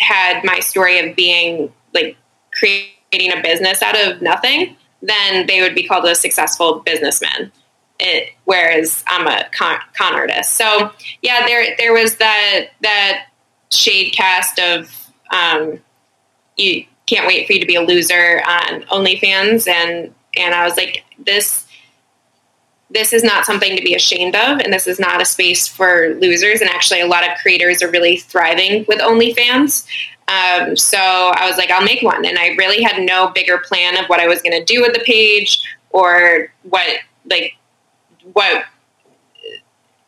had 0.00 0.44
my 0.44 0.60
story 0.60 0.98
of 0.98 1.16
being 1.16 1.72
like 1.94 2.16
creating 2.52 3.32
a 3.32 3.40
business 3.42 3.80
out 3.80 3.96
of 3.96 4.20
nothing, 4.20 4.76
then 5.02 5.46
they 5.46 5.62
would 5.62 5.74
be 5.74 5.86
called 5.86 6.04
a 6.04 6.14
successful 6.14 6.80
businessman. 6.80 7.52
It, 8.00 8.30
whereas 8.44 9.04
I'm 9.06 9.26
a 9.26 9.44
con, 9.56 9.78
con 9.96 10.14
artist. 10.14 10.52
So 10.52 10.90
yeah, 11.22 11.46
there 11.46 11.76
there 11.78 11.92
was 11.92 12.16
that 12.16 12.66
that 12.82 13.26
shade 13.70 14.12
cast 14.12 14.58
of 14.58 14.90
um, 15.30 15.80
you 16.56 16.86
can't 17.06 17.26
wait 17.26 17.46
for 17.46 17.52
you 17.52 17.60
to 17.60 17.66
be 17.66 17.76
a 17.76 17.82
loser 17.82 18.42
on 18.46 18.82
OnlyFans, 18.84 19.68
and 19.68 20.12
and 20.36 20.54
I 20.54 20.64
was 20.64 20.76
like 20.76 21.04
this 21.24 21.64
this 22.90 23.12
is 23.12 23.24
not 23.24 23.44
something 23.44 23.76
to 23.76 23.82
be 23.82 23.94
ashamed 23.94 24.36
of, 24.36 24.60
and 24.60 24.72
this 24.72 24.86
is 24.86 25.00
not 25.00 25.20
a 25.20 25.24
space 25.24 25.66
for 25.66 26.14
losers. 26.20 26.60
And 26.60 26.70
actually, 26.70 27.00
a 27.00 27.06
lot 27.06 27.28
of 27.28 27.36
creators 27.38 27.82
are 27.82 27.90
really 27.90 28.16
thriving 28.16 28.84
with 28.86 29.00
OnlyFans. 29.00 29.86
Um, 30.28 30.76
so 30.76 30.98
I 30.98 31.46
was 31.48 31.58
like, 31.58 31.70
I'll 31.70 31.84
make 31.84 32.02
one. 32.02 32.24
And 32.24 32.38
I 32.38 32.48
really 32.56 32.82
had 32.82 33.02
no 33.02 33.28
bigger 33.28 33.58
plan 33.58 33.96
of 33.96 34.06
what 34.06 34.20
I 34.20 34.28
was 34.28 34.40
going 34.42 34.58
to 34.58 34.64
do 34.64 34.80
with 34.80 34.94
the 34.94 35.00
page 35.00 35.60
or 35.90 36.52
what, 36.62 36.86
like, 37.28 37.56
what 38.34 38.64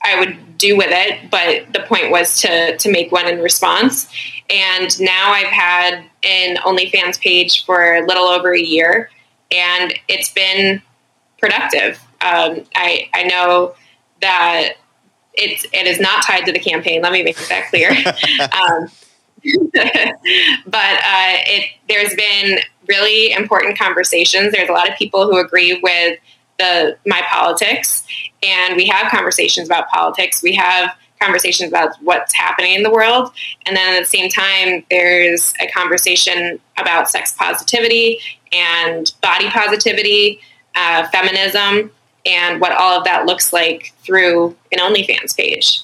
I 0.05 0.19
would 0.21 0.59
do 0.59 0.77
with 0.77 0.91
it. 0.91 1.31
But 1.31 1.73
the 1.73 1.81
point 1.87 2.11
was 2.11 2.41
to, 2.43 2.77
to 2.77 2.91
make 2.91 3.11
one 3.11 3.27
in 3.27 3.41
response. 3.41 4.09
And 4.49 5.01
now 5.01 5.33
I've 5.33 5.49
had 5.49 6.05
an 6.23 6.57
OnlyFans 6.57 7.21
page 7.21 7.65
for 7.65 7.97
a 7.97 8.07
little 8.07 8.25
over 8.25 8.55
a 8.55 8.61
year, 8.61 9.11
and 9.51 9.93
it's 10.09 10.31
been 10.33 10.83
productive. 11.39 12.01
Um, 12.21 12.65
I, 12.75 13.11
I 13.13 13.25
know 13.25 13.75
that 14.23 14.75
it's, 15.35 15.65
it 15.73 15.87
is 15.87 16.01
not 16.01 16.23
tied 16.25 16.47
to 16.47 16.53
the 16.53 16.61
campaign. 16.61 17.03
Let 17.03 17.13
me 17.13 17.23
make 17.23 17.37
that 17.49 17.69
clear. 17.69 17.91
um, 18.53 18.89
but 20.67 20.77
uh, 20.77 21.37
it, 21.47 21.71
there's 21.89 22.15
been 22.15 22.59
really 22.89 23.33
important 23.33 23.79
conversations. 23.79 24.53
There's 24.53 24.69
a 24.69 24.73
lot 24.73 24.89
of 24.89 24.97
people 24.97 25.27
who 25.27 25.39
agree 25.39 25.79
with 25.83 26.19
the 26.59 26.97
my 27.07 27.23
politics, 27.31 28.05
and 28.43 28.77
we 28.77 28.87
have 28.87 29.11
conversations 29.11 29.69
about 29.69 29.89
politics. 29.89 30.43
We 30.43 30.55
have 30.55 30.91
conversations 31.21 31.71
about 31.71 31.97
what's 32.03 32.35
happening 32.35 32.75
in 32.75 32.83
the 32.83 32.91
world, 32.91 33.33
and 33.65 33.77
then 33.77 33.95
at 33.95 34.01
the 34.01 34.07
same 34.07 34.29
time, 34.29 34.85
there's 34.91 35.55
a 35.61 35.67
conversation 35.69 36.61
about 36.79 37.11
sex 37.11 37.33
positivity 37.33 38.19
and 38.53 39.13
body 39.23 39.49
positivity, 39.51 40.41
uh, 40.75 41.09
feminism, 41.09 41.91
and 42.25 42.61
what 42.61 42.73
all 42.73 42.99
of 42.99 43.05
that 43.05 43.27
looks 43.27 43.53
like 43.53 43.95
through 44.03 44.57
an 44.73 44.79
OnlyFans 44.79 45.37
page 45.37 45.83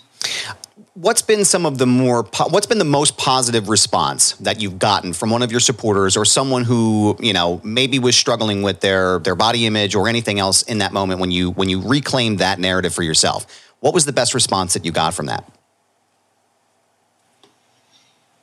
what's 0.95 1.23
been 1.23 1.45
some 1.45 1.65
of 1.65 1.79
the 1.79 1.87
more 1.87 2.25
what's 2.51 2.67
been 2.67 2.79
the 2.79 2.85
most 2.85 3.17
positive 3.17 3.69
response 3.69 4.33
that 4.33 4.61
you've 4.61 4.79
gotten 4.79 5.13
from 5.13 5.31
one 5.31 5.43
of 5.43 5.51
your 5.51 5.61
supporters 5.61 6.17
or 6.17 6.25
someone 6.25 6.65
who 6.65 7.17
you 7.19 7.33
know 7.33 7.61
maybe 7.65 7.99
was 7.99 8.15
struggling 8.15 8.63
with 8.63 8.81
their 8.81 9.19
their 9.21 9.35
body 9.35 9.67
image 9.67 9.95
or 9.95 10.07
anything 10.09 10.39
else 10.39 10.63
in 10.63 10.79
that 10.79 10.93
moment 10.93 11.19
when 11.19 11.31
you 11.31 11.51
when 11.53 11.69
you 11.69 11.81
reclaimed 11.81 12.41
that 12.41 12.59
narrative 12.59 12.95
for 12.95 13.03
yourself 13.03 13.47
what 13.81 13.95
was 13.95 14.05
the 14.05 14.13
best 14.13 14.35
response 14.35 14.75
that 14.75 14.85
you 14.85 14.93
got 14.93 15.15
from 15.15 15.27
that 15.27 15.45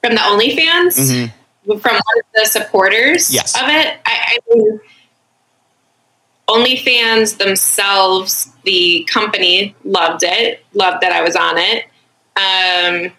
from 0.01 0.15
the 0.15 0.21
onlyfans 0.21 0.97
mm-hmm. 0.97 1.77
from 1.77 1.93
one 1.93 2.17
of 2.17 2.25
the 2.33 2.45
supporters 2.45 3.31
yes. 3.31 3.55
of 3.55 3.67
it 3.67 3.99
I, 4.05 4.37
I 4.37 4.37
mean 4.49 4.79
OnlyFans 6.49 7.37
themselves, 7.37 8.51
the 8.63 9.07
company 9.07 9.75
loved 9.83 10.23
it, 10.23 10.65
loved 10.73 11.01
that 11.01 11.11
I 11.11 11.21
was 11.21 11.35
on 11.35 11.59
it. 11.59 11.85
Um, 12.39 13.11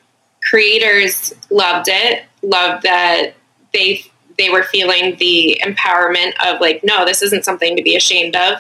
creators 0.43 1.35
loved 1.51 1.89
it, 1.89 2.25
loved 2.43 2.85
that 2.85 3.35
they 3.75 4.05
they 4.39 4.49
were 4.49 4.63
feeling 4.63 5.17
the 5.17 5.61
empowerment 5.63 6.33
of 6.47 6.61
like, 6.61 6.83
no, 6.83 7.05
this 7.05 7.21
isn't 7.21 7.45
something 7.45 7.77
to 7.77 7.83
be 7.83 7.95
ashamed 7.95 8.35
of. 8.35 8.55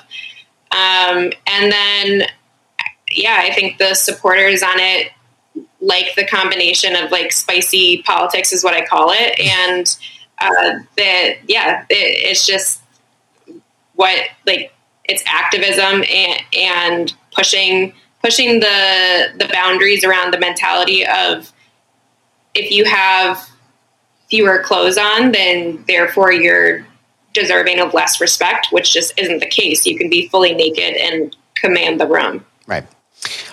Um, 0.72 1.32
and 1.46 1.72
then, 1.72 2.22
yeah, 3.10 3.38
I 3.42 3.52
think 3.54 3.78
the 3.78 3.94
supporters 3.94 4.62
on 4.62 4.78
it 4.78 5.10
like 5.80 6.14
the 6.14 6.26
combination 6.26 6.94
of 6.94 7.10
like 7.10 7.32
spicy 7.32 8.02
politics 8.02 8.52
is 8.52 8.62
what 8.62 8.74
I 8.74 8.84
call 8.84 9.10
it, 9.12 9.40
and 9.40 9.98
uh, 10.38 10.84
that 10.96 11.36
yeah, 11.48 11.84
it, 11.88 12.30
it's 12.30 12.46
just 12.46 12.82
what 13.94 14.18
like 14.46 14.72
it's 15.04 15.22
activism 15.26 16.04
and, 16.08 16.42
and 16.56 17.14
pushing 17.32 17.92
pushing 18.22 18.60
the 18.60 19.32
the 19.36 19.48
boundaries 19.52 20.04
around 20.04 20.32
the 20.32 20.38
mentality 20.38 21.06
of 21.06 21.52
if 22.54 22.70
you 22.70 22.84
have 22.84 23.48
fewer 24.28 24.60
clothes 24.60 24.98
on, 24.98 25.32
then 25.32 25.84
therefore 25.86 26.32
you're 26.32 26.86
deserving 27.32 27.80
of 27.80 27.94
less 27.94 28.20
respect, 28.20 28.68
which 28.70 28.92
just 28.92 29.12
isn't 29.18 29.38
the 29.38 29.46
case. 29.46 29.86
You 29.86 29.96
can 29.96 30.10
be 30.10 30.28
fully 30.28 30.54
naked 30.54 30.96
and 30.96 31.34
command 31.54 32.00
the 32.00 32.06
room. 32.06 32.44
Right. 32.66 32.86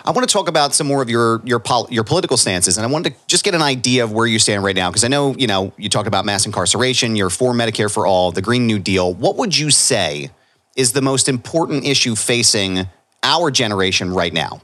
I 0.06 0.12
want 0.12 0.28
to 0.28 0.32
talk 0.32 0.48
about 0.48 0.74
some 0.74 0.88
more 0.88 1.02
of 1.02 1.10
your 1.10 1.42
your 1.44 1.60
pol- 1.60 1.88
your 1.92 2.04
political 2.04 2.38
stances, 2.38 2.78
and 2.78 2.86
I 2.86 2.90
wanted 2.90 3.14
to 3.14 3.20
just 3.28 3.44
get 3.44 3.54
an 3.54 3.62
idea 3.62 4.04
of 4.04 4.14
where 4.14 4.26
you 4.26 4.40
stand 4.40 4.64
right 4.64 4.76
now 4.76 4.90
because 4.90 5.04
I 5.04 5.10
know 5.10 5.36
you 5.36 5.48
know 5.48 5.74
you 5.78 5.90
talked 5.90 6.08
about 6.08 6.26
mass 6.26 6.46
incarceration, 6.46 7.16
you're 7.16 7.30
for 7.30 7.54
Medicare 7.54 7.94
for 7.94 8.08
all, 8.08 8.32
the 8.32 8.42
Green 8.42 8.66
New 8.66 8.80
Deal. 8.80 9.14
What 9.14 9.36
would 9.36 9.58
you 9.58 9.70
say 9.70 10.32
is 10.78 10.94
the 10.94 11.02
most 11.02 11.28
important 11.28 11.86
issue 11.86 12.16
facing 12.16 12.88
our 13.24 13.52
generation 13.52 14.14
right 14.14 14.34
now? 14.34 14.62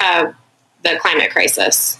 Uh, 0.00 0.32
the 0.82 0.98
climate 1.00 1.30
crisis, 1.30 1.98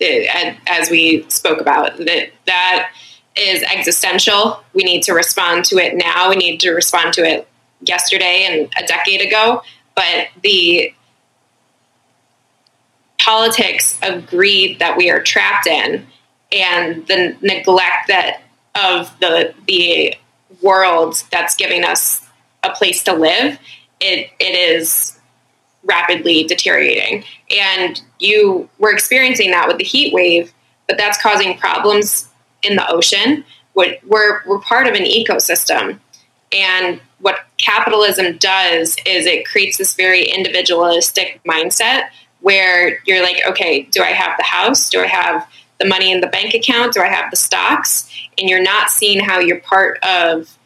as 0.00 0.90
we 0.90 1.28
spoke 1.28 1.60
about, 1.60 1.96
that 1.98 2.30
that 2.46 2.90
is 3.36 3.62
existential. 3.62 4.62
We 4.72 4.84
need 4.84 5.02
to 5.04 5.12
respond 5.12 5.64
to 5.66 5.76
it 5.78 5.96
now. 5.96 6.30
We 6.30 6.36
need 6.36 6.60
to 6.60 6.72
respond 6.72 7.14
to 7.14 7.22
it 7.22 7.48
yesterday 7.80 8.46
and 8.48 8.72
a 8.82 8.86
decade 8.86 9.20
ago. 9.20 9.62
But 9.94 10.28
the 10.42 10.94
politics 13.18 13.98
of 14.02 14.26
greed 14.26 14.78
that 14.78 14.96
we 14.96 15.10
are 15.10 15.22
trapped 15.22 15.66
in, 15.66 16.06
and 16.52 17.06
the 17.06 17.36
neglect 17.40 18.08
that 18.08 18.42
of 18.74 19.18
the 19.20 19.54
the 19.66 20.14
world 20.62 21.22
that's 21.30 21.54
giving 21.54 21.84
us 21.84 22.26
a 22.62 22.70
place 22.70 23.02
to 23.04 23.14
live, 23.14 23.58
it, 24.00 24.30
it 24.38 24.74
is 24.76 25.18
rapidly 25.84 26.44
deteriorating. 26.44 27.24
And 27.50 28.00
you 28.18 28.68
were 28.78 28.92
experiencing 28.92 29.50
that 29.50 29.68
with 29.68 29.78
the 29.78 29.84
heat 29.84 30.12
wave, 30.12 30.52
but 30.86 30.98
that's 30.98 31.20
causing 31.20 31.56
problems 31.56 32.28
in 32.62 32.76
the 32.76 32.88
ocean. 32.90 33.44
We're, 33.74 34.42
we're 34.46 34.60
part 34.60 34.86
of 34.86 34.94
an 34.94 35.04
ecosystem. 35.04 36.00
And 36.52 37.00
what 37.20 37.46
capitalism 37.58 38.38
does 38.38 38.96
is 39.06 39.26
it 39.26 39.46
creates 39.46 39.78
this 39.78 39.94
very 39.94 40.24
individualistic 40.24 41.40
mindset 41.44 42.08
where 42.40 43.00
you're 43.06 43.22
like, 43.22 43.42
okay, 43.46 43.82
do 43.82 44.02
I 44.02 44.08
have 44.08 44.36
the 44.36 44.44
house? 44.44 44.90
Do 44.90 45.00
I 45.00 45.06
have 45.06 45.48
the 45.78 45.86
money 45.86 46.10
in 46.10 46.20
the 46.20 46.26
bank 46.26 46.54
account? 46.54 46.92
Do 46.92 47.00
I 47.00 47.08
have 47.08 47.30
the 47.30 47.36
stocks? 47.36 48.10
And 48.38 48.48
you're 48.48 48.62
not 48.62 48.90
seeing 48.90 49.20
how 49.20 49.38
you're 49.38 49.60
part 49.60 50.02
of 50.02 50.56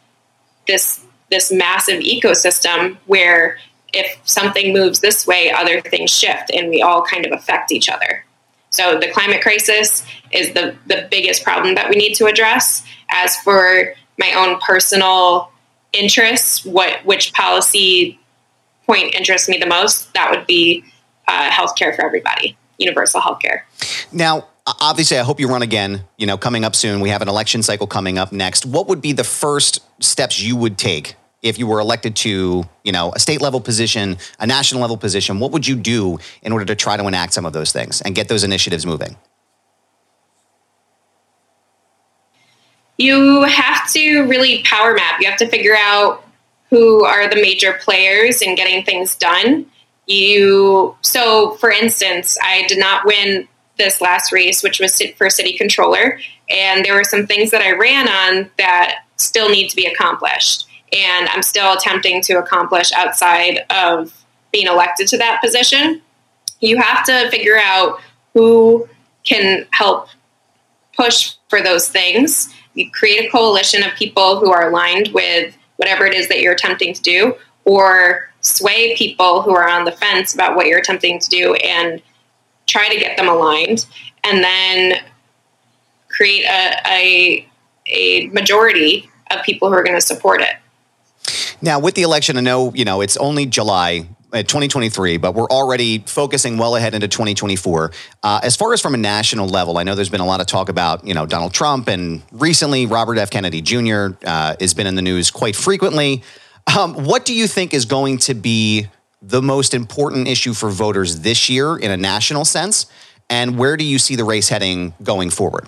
this 0.66 1.03
this 1.34 1.50
massive 1.50 2.00
ecosystem 2.00 2.96
where 3.06 3.58
if 3.92 4.18
something 4.24 4.72
moves 4.72 5.00
this 5.00 5.26
way, 5.26 5.50
other 5.50 5.80
things 5.80 6.10
shift 6.10 6.50
and 6.52 6.68
we 6.68 6.80
all 6.80 7.02
kind 7.02 7.26
of 7.26 7.32
affect 7.32 7.72
each 7.72 7.88
other. 7.88 8.24
So 8.70 8.98
the 8.98 9.10
climate 9.10 9.40
crisis 9.40 10.04
is 10.30 10.52
the, 10.54 10.76
the 10.86 11.08
biggest 11.10 11.42
problem 11.44 11.74
that 11.74 11.90
we 11.90 11.96
need 11.96 12.14
to 12.14 12.26
address. 12.26 12.84
As 13.10 13.36
for 13.38 13.94
my 14.18 14.32
own 14.32 14.60
personal 14.60 15.50
interests, 15.92 16.64
what 16.64 17.04
which 17.04 17.32
policy 17.32 18.18
point 18.86 19.14
interests 19.14 19.48
me 19.48 19.58
the 19.58 19.66
most, 19.66 20.12
that 20.14 20.30
would 20.30 20.46
be 20.46 20.84
uh, 21.28 21.50
healthcare 21.50 21.94
for 21.94 22.04
everybody, 22.04 22.56
universal 22.78 23.20
healthcare. 23.20 23.62
Now, 24.12 24.48
obviously, 24.66 25.18
I 25.18 25.22
hope 25.22 25.40
you 25.40 25.48
run 25.48 25.62
again. 25.62 26.04
You 26.16 26.26
know, 26.26 26.36
coming 26.36 26.64
up 26.64 26.74
soon, 26.74 27.00
we 27.00 27.10
have 27.10 27.22
an 27.22 27.28
election 27.28 27.62
cycle 27.62 27.86
coming 27.86 28.18
up 28.18 28.32
next. 28.32 28.66
What 28.66 28.88
would 28.88 29.00
be 29.00 29.12
the 29.12 29.24
first 29.24 29.80
steps 30.02 30.40
you 30.40 30.56
would 30.56 30.78
take 30.78 31.14
if 31.44 31.58
you 31.58 31.66
were 31.66 31.78
elected 31.78 32.16
to, 32.16 32.64
you 32.82 32.90
know, 32.90 33.12
a 33.14 33.20
state 33.20 33.40
level 33.40 33.60
position, 33.60 34.16
a 34.40 34.46
national 34.46 34.80
level 34.80 34.96
position? 34.96 35.38
What 35.38 35.52
would 35.52 35.68
you 35.68 35.76
do 35.76 36.18
in 36.42 36.52
order 36.52 36.64
to 36.64 36.74
try 36.74 36.96
to 36.96 37.06
enact 37.06 37.34
some 37.34 37.44
of 37.44 37.52
those 37.52 37.70
things 37.70 38.00
and 38.00 38.14
get 38.14 38.28
those 38.28 38.42
initiatives 38.42 38.84
moving? 38.84 39.16
You 42.96 43.42
have 43.42 43.92
to 43.92 44.22
really 44.22 44.62
power 44.62 44.94
map. 44.94 45.20
You 45.20 45.28
have 45.28 45.38
to 45.38 45.48
figure 45.48 45.76
out 45.76 46.24
who 46.70 47.04
are 47.04 47.28
the 47.28 47.36
major 47.36 47.74
players 47.74 48.40
in 48.40 48.54
getting 48.54 48.82
things 48.84 49.14
done. 49.14 49.66
You 50.06 50.96
so, 51.02 51.54
for 51.56 51.70
instance, 51.70 52.38
I 52.42 52.66
did 52.66 52.78
not 52.78 53.04
win 53.04 53.48
this 53.76 54.00
last 54.00 54.32
race, 54.32 54.62
which 54.62 54.80
was 54.80 55.00
for 55.16 55.28
city 55.28 55.52
controller. 55.58 56.18
And 56.48 56.84
there 56.84 56.94
were 56.94 57.04
some 57.04 57.26
things 57.26 57.50
that 57.50 57.60
I 57.60 57.72
ran 57.72 58.08
on 58.08 58.50
that 58.56 59.00
still 59.16 59.50
need 59.50 59.68
to 59.68 59.76
be 59.76 59.86
accomplished. 59.86 60.68
And 60.92 61.28
I'm 61.28 61.42
still 61.42 61.72
attempting 61.72 62.22
to 62.22 62.34
accomplish 62.34 62.92
outside 62.92 63.60
of 63.70 64.24
being 64.52 64.66
elected 64.66 65.08
to 65.08 65.18
that 65.18 65.40
position. 65.42 66.02
you 66.60 66.76
have 66.80 67.04
to 67.04 67.28
figure 67.30 67.58
out 67.58 68.00
who 68.32 68.88
can 69.24 69.66
help 69.72 70.08
push 70.96 71.34
for 71.48 71.60
those 71.60 71.88
things. 71.88 72.52
You 72.74 72.90
create 72.90 73.26
a 73.26 73.30
coalition 73.30 73.82
of 73.82 73.92
people 73.94 74.40
who 74.40 74.50
are 74.50 74.68
aligned 74.68 75.10
with 75.12 75.56
whatever 75.76 76.06
it 76.06 76.14
is 76.14 76.28
that 76.28 76.40
you're 76.40 76.52
attempting 76.52 76.94
to 76.94 77.02
do, 77.02 77.34
or 77.64 78.30
sway 78.40 78.96
people 78.96 79.42
who 79.42 79.54
are 79.54 79.68
on 79.68 79.84
the 79.84 79.92
fence 79.92 80.34
about 80.34 80.54
what 80.54 80.66
you're 80.66 80.78
attempting 80.78 81.18
to 81.18 81.28
do 81.28 81.54
and 81.54 82.02
try 82.66 82.88
to 82.88 82.98
get 82.98 83.16
them 83.16 83.28
aligned, 83.28 83.86
and 84.22 84.42
then 84.42 84.94
create 86.08 86.44
a, 86.44 86.76
a, 86.86 87.48
a 87.86 88.26
majority 88.28 89.10
of 89.30 89.42
people 89.42 89.68
who 89.68 89.74
are 89.74 89.82
going 89.82 89.96
to 89.96 90.00
support 90.00 90.40
it. 90.40 90.56
Now, 91.64 91.78
with 91.78 91.94
the 91.94 92.02
election, 92.02 92.36
I 92.36 92.42
know 92.42 92.74
you 92.74 92.84
know 92.84 93.00
it's 93.00 93.16
only 93.16 93.46
July, 93.46 94.00
2023, 94.32 95.16
but 95.16 95.34
we're 95.34 95.48
already 95.48 96.00
focusing 96.00 96.58
well 96.58 96.76
ahead 96.76 96.92
into 96.92 97.08
2024. 97.08 97.90
Uh, 98.22 98.40
as 98.42 98.54
far 98.54 98.74
as 98.74 98.82
from 98.82 98.92
a 98.92 98.98
national 98.98 99.48
level, 99.48 99.78
I 99.78 99.82
know 99.82 99.94
there's 99.94 100.10
been 100.10 100.20
a 100.20 100.26
lot 100.26 100.42
of 100.42 100.46
talk 100.46 100.68
about 100.68 101.06
you 101.06 101.14
know 101.14 101.24
Donald 101.24 101.54
Trump, 101.54 101.88
and 101.88 102.22
recently 102.32 102.84
Robert 102.84 103.16
F. 103.16 103.30
Kennedy 103.30 103.62
Jr. 103.62 104.08
Uh, 104.26 104.56
has 104.60 104.74
been 104.74 104.86
in 104.86 104.94
the 104.94 105.00
news 105.00 105.30
quite 105.30 105.56
frequently. 105.56 106.22
Um, 106.78 107.02
what 107.04 107.24
do 107.24 107.34
you 107.34 107.46
think 107.46 107.72
is 107.72 107.86
going 107.86 108.18
to 108.18 108.34
be 108.34 108.88
the 109.22 109.40
most 109.40 109.72
important 109.72 110.28
issue 110.28 110.52
for 110.52 110.68
voters 110.68 111.20
this 111.20 111.48
year 111.48 111.78
in 111.78 111.90
a 111.90 111.96
national 111.96 112.44
sense, 112.44 112.88
and 113.30 113.56
where 113.58 113.78
do 113.78 113.84
you 113.84 113.98
see 113.98 114.16
the 114.16 114.24
race 114.24 114.50
heading 114.50 114.92
going 115.02 115.30
forward? 115.30 115.66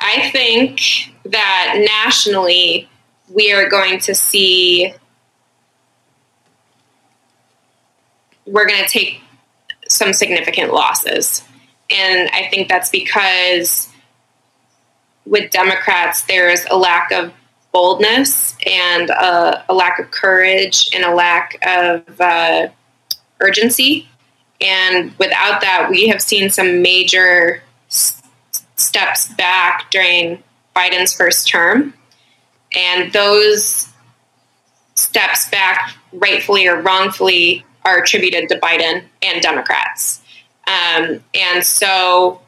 I 0.00 0.30
think 0.30 1.13
that 1.24 1.74
nationally 1.78 2.88
we 3.28 3.52
are 3.52 3.68
going 3.68 3.98
to 4.00 4.14
see 4.14 4.94
we're 8.46 8.66
going 8.66 8.82
to 8.82 8.88
take 8.88 9.20
some 9.88 10.12
significant 10.12 10.72
losses. 10.72 11.42
And 11.90 12.28
I 12.30 12.48
think 12.50 12.68
that's 12.68 12.90
because 12.90 13.88
with 15.24 15.50
Democrats, 15.50 16.22
there's 16.24 16.64
a 16.70 16.76
lack 16.76 17.10
of 17.12 17.32
boldness 17.72 18.56
and 18.66 19.10
a, 19.10 19.64
a 19.68 19.74
lack 19.74 19.98
of 19.98 20.10
courage 20.10 20.90
and 20.94 21.04
a 21.04 21.14
lack 21.14 21.58
of 21.66 22.20
uh, 22.20 22.68
urgency. 23.40 24.08
And 24.60 25.12
without 25.18 25.60
that, 25.60 25.88
we 25.90 26.08
have 26.08 26.22
seen 26.22 26.50
some 26.50 26.82
major 26.82 27.62
s- 27.88 28.22
steps 28.76 29.28
back 29.34 29.90
during 29.90 30.42
Biden's 30.74 31.14
first 31.14 31.48
term. 31.48 31.94
And 32.76 33.12
those 33.12 33.88
steps 34.94 35.48
back, 35.50 35.94
rightfully 36.12 36.66
or 36.66 36.80
wrongfully, 36.80 37.64
are 37.84 37.98
attributed 37.98 38.48
to 38.48 38.58
Biden 38.58 39.04
and 39.22 39.42
Democrats. 39.42 40.22
Um, 40.66 41.22
and 41.34 41.64
so 41.64 42.40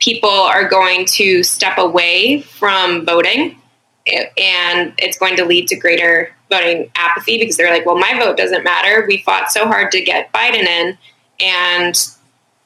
people 0.00 0.28
are 0.28 0.68
going 0.68 1.06
to 1.06 1.42
step 1.42 1.78
away 1.78 2.42
from 2.42 3.06
voting, 3.06 3.56
and 4.06 4.92
it's 4.98 5.16
going 5.16 5.36
to 5.36 5.44
lead 5.44 5.68
to 5.68 5.76
greater 5.76 6.34
voting 6.50 6.90
apathy 6.96 7.38
because 7.38 7.56
they're 7.56 7.70
like, 7.70 7.86
well, 7.86 7.96
my 7.96 8.18
vote 8.18 8.36
doesn't 8.36 8.64
matter. 8.64 9.04
We 9.06 9.18
fought 9.18 9.52
so 9.52 9.66
hard 9.66 9.92
to 9.92 10.00
get 10.00 10.32
Biden 10.32 10.64
in, 10.64 10.98
and 11.40 12.10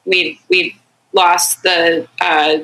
we've, 0.05 0.39
we've 0.49 0.73
lost 1.13 1.61
the 1.61 2.07
uh, 2.19 2.59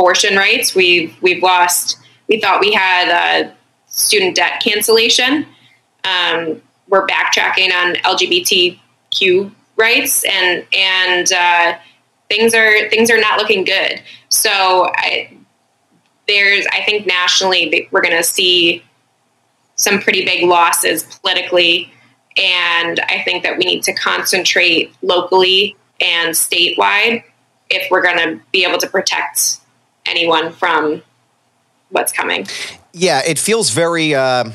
abortion 0.00 0.36
rights. 0.36 0.74
We've, 0.74 1.14
we've 1.20 1.42
lost 1.42 2.00
we 2.30 2.40
thought 2.40 2.60
we 2.60 2.72
had 2.72 3.08
uh, 3.10 3.50
student 3.88 4.36
debt 4.36 4.62
cancellation. 4.64 5.46
Um, 6.04 6.62
we're 6.88 7.06
backtracking 7.06 7.72
on 7.72 7.96
LGBTQ 7.96 9.52
rights, 9.76 10.24
and 10.24 10.64
and 10.72 11.32
uh, 11.32 11.78
things 12.30 12.54
are 12.54 12.88
things 12.88 13.10
are 13.10 13.20
not 13.20 13.38
looking 13.38 13.64
good. 13.64 14.00
So 14.28 14.50
I, 14.94 15.36
there's, 16.28 16.66
I 16.72 16.82
think, 16.84 17.06
nationally 17.06 17.88
we're 17.90 18.00
going 18.00 18.16
to 18.16 18.22
see 18.22 18.84
some 19.74 19.98
pretty 19.98 20.24
big 20.24 20.44
losses 20.44 21.02
politically, 21.02 21.92
and 22.36 23.00
I 23.00 23.22
think 23.24 23.42
that 23.42 23.58
we 23.58 23.64
need 23.64 23.82
to 23.84 23.92
concentrate 23.92 24.94
locally 25.02 25.76
and 26.00 26.32
statewide 26.32 27.24
if 27.68 27.90
we're 27.90 28.02
going 28.02 28.18
to 28.18 28.40
be 28.52 28.64
able 28.64 28.78
to 28.78 28.88
protect 28.88 29.60
anyone 30.10 30.52
from 30.52 31.02
what's 31.90 32.12
coming. 32.12 32.46
Yeah, 32.92 33.22
it 33.26 33.38
feels 33.38 33.70
very 33.70 34.14
uh, 34.14 34.50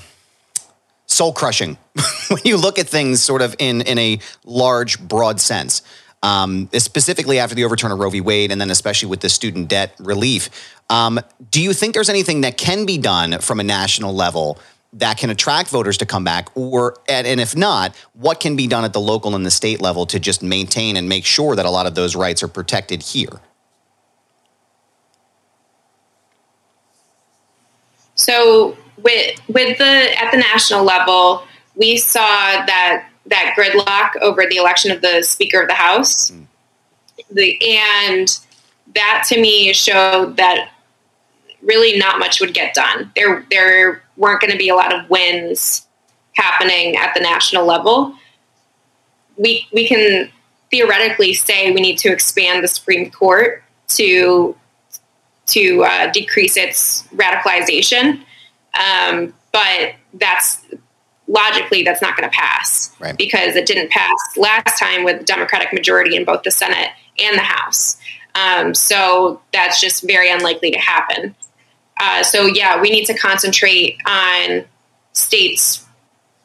soul 1.06 1.34
crushing 1.34 1.78
when 2.30 2.42
you 2.44 2.58
look 2.58 2.78
at 2.80 2.88
things 2.88 3.24
sort 3.24 3.42
of 3.42 3.56
in 3.60 3.82
in 3.82 3.98
a 3.98 4.20
large, 4.44 5.00
broad 5.00 5.40
sense. 5.40 5.82
Um, 6.24 6.70
specifically 6.74 7.38
after 7.38 7.54
the 7.54 7.66
overturn 7.66 7.92
of 7.92 8.00
Roe 8.00 8.10
v. 8.10 8.20
Wade, 8.20 8.52
and 8.52 8.60
then 8.60 8.72
especially 8.72 9.10
with 9.10 9.20
the 9.20 9.30
student 9.30 9.68
debt 9.68 9.94
relief. 10.00 10.50
Um, 10.90 11.20
do 11.52 11.62
you 11.62 11.72
think 11.72 11.94
there's 11.94 12.10
anything 12.10 12.42
that 12.42 12.58
can 12.58 12.88
be 12.88 12.98
done 12.98 13.40
from 13.42 13.60
a 13.60 13.64
national 13.64 14.16
level 14.16 14.58
that 14.94 15.18
can 15.18 15.30
attract 15.30 15.70
voters 15.70 15.98
to 15.98 16.06
come 16.06 16.24
back, 16.24 16.50
or 16.56 16.96
and, 17.08 17.28
and 17.28 17.40
if 17.40 17.56
not, 17.56 17.96
what 18.14 18.40
can 18.40 18.56
be 18.56 18.66
done 18.66 18.84
at 18.86 18.94
the 18.94 19.00
local 19.00 19.36
and 19.36 19.46
the 19.46 19.52
state 19.52 19.82
level 19.82 20.06
to 20.08 20.20
just 20.20 20.42
maintain 20.42 20.98
and 20.98 21.08
make 21.08 21.26
sure 21.26 21.56
that 21.56 21.66
a 21.66 21.70
lot 21.70 21.86
of 21.86 21.94
those 21.94 22.16
rights 22.16 22.42
are 22.42 22.48
protected 22.48 23.04
here? 23.04 23.42
So 28.26 28.76
with 28.98 29.40
with 29.48 29.78
the 29.78 30.22
at 30.22 30.32
the 30.32 30.38
national 30.38 30.84
level, 30.84 31.44
we 31.76 31.96
saw 31.98 32.20
that 32.66 33.08
that 33.28 33.56
gridlock 33.56 34.20
over 34.20 34.48
the 34.50 34.56
election 34.56 34.92
of 34.92 35.02
the 35.02 35.22
Speaker 35.22 35.62
of 35.62 35.68
the 35.68 35.76
House, 35.76 36.32
mm. 36.32 36.48
the 37.30 37.60
and 37.62 38.40
that 38.96 39.26
to 39.28 39.40
me 39.40 39.74
showed 39.74 40.38
that 40.38 40.72
really 41.62 42.00
not 42.00 42.18
much 42.18 42.42
would 42.42 42.56
get 42.56 42.74
done. 42.74 43.12
There 43.16 43.46
there 43.52 44.02
weren't 44.18 44.42
going 44.42 44.52
to 44.52 44.58
be 44.58 44.70
a 44.70 44.76
lot 44.76 44.92
of 44.92 45.08
wins 45.08 45.86
happening 46.36 46.96
at 46.96 47.14
the 47.14 47.22
national 47.22 47.66
level. 47.66 48.16
We 49.38 49.68
we 49.72 49.88
can 49.88 50.32
theoretically 50.72 51.36
say 51.36 51.72
we 51.72 51.82
need 51.82 52.00
to 52.00 52.10
expand 52.10 52.64
the 52.64 52.68
Supreme 52.68 53.12
Court 53.12 53.64
to 53.90 54.56
to 55.48 55.84
uh, 55.84 56.12
decrease 56.12 56.58
its 56.58 57.04
radicalization. 57.10 58.22
Um, 58.80 59.34
but 59.52 59.96
that's 60.14 60.66
logically 61.28 61.84
that's 61.84 62.02
not 62.02 62.16
going 62.18 62.30
to 62.30 62.36
pass 62.36 62.96
right. 63.00 63.18
because 63.18 63.56
it 63.56 63.66
didn't 63.66 63.90
pass 63.90 64.18
last 64.38 64.80
time 64.80 65.04
with 65.04 65.26
Democratic 65.26 65.74
majority 65.74 66.16
in 66.16 66.26
both 66.26 66.44
the 66.44 66.52
Senate 66.52 66.90
and 67.20 67.38
the 67.38 67.44
House. 67.44 67.98
Um, 68.36 68.74
so 68.76 69.42
that's 69.54 69.80
just 69.80 70.04
very 70.06 70.30
unlikely 70.30 70.72
to 70.72 70.78
happen. 70.78 71.36
Uh, 72.00 72.24
so 72.24 72.46
yeah, 72.46 72.82
we 72.82 72.90
need 72.90 73.06
to 73.06 73.14
concentrate 73.14 73.98
on 74.06 74.66
states 75.14 75.86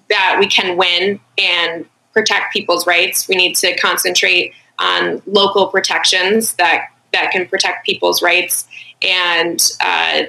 that 0.09 0.37
we 0.39 0.47
can 0.47 0.77
win 0.77 1.21
and 1.37 1.87
protect 2.13 2.53
people's 2.53 2.87
rights. 2.87 3.29
We 3.29 3.35
need 3.35 3.57
to 3.57 3.77
concentrate 3.77 4.55
on 4.79 5.23
local 5.27 5.67
protections 5.67 6.55
that 6.55 6.89
that 7.13 7.33
can 7.33 7.47
protect 7.47 7.85
people's 7.85 8.23
rights 8.23 8.69
and 9.03 9.61
uh, 9.81 10.23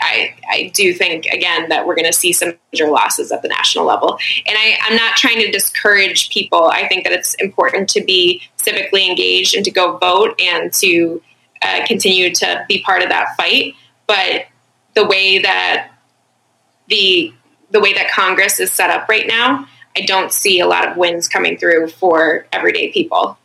I, 0.00 0.34
I 0.50 0.70
do 0.74 0.92
think 0.92 1.26
again 1.26 1.68
that 1.70 1.86
we're 1.86 1.94
going 1.94 2.06
to 2.06 2.12
see 2.12 2.32
some 2.32 2.52
major 2.72 2.88
losses 2.88 3.32
at 3.32 3.42
the 3.42 3.48
national 3.48 3.86
level. 3.86 4.18
And 4.46 4.56
I, 4.56 4.78
I'm 4.84 4.96
not 4.96 5.16
trying 5.16 5.40
to 5.40 5.50
discourage 5.50 6.30
people. 6.30 6.64
I 6.64 6.86
think 6.86 7.04
that 7.04 7.12
it's 7.12 7.34
important 7.34 7.88
to 7.90 8.04
be 8.04 8.42
civically 8.58 9.08
engaged 9.08 9.54
and 9.54 9.64
to 9.64 9.70
go 9.70 9.96
vote 9.96 10.40
and 10.40 10.72
to 10.74 11.22
uh, 11.62 11.86
continue 11.86 12.34
to 12.34 12.64
be 12.68 12.82
part 12.82 13.02
of 13.02 13.08
that 13.08 13.36
fight. 13.36 13.74
But 14.06 14.46
the 14.94 15.06
way 15.06 15.38
that 15.38 15.90
the 16.88 17.32
the 17.70 17.80
way 17.80 17.92
that 17.94 18.10
Congress 18.10 18.60
is 18.60 18.70
set 18.70 18.90
up 18.90 19.08
right 19.08 19.26
now, 19.26 19.66
I 19.96 20.02
don't 20.02 20.30
see 20.30 20.60
a 20.60 20.66
lot 20.66 20.88
of 20.88 20.96
wins 20.96 21.26
coming 21.26 21.58
through 21.58 21.88
for 21.88 22.46
everyday 22.52 22.92
people. 22.92 23.38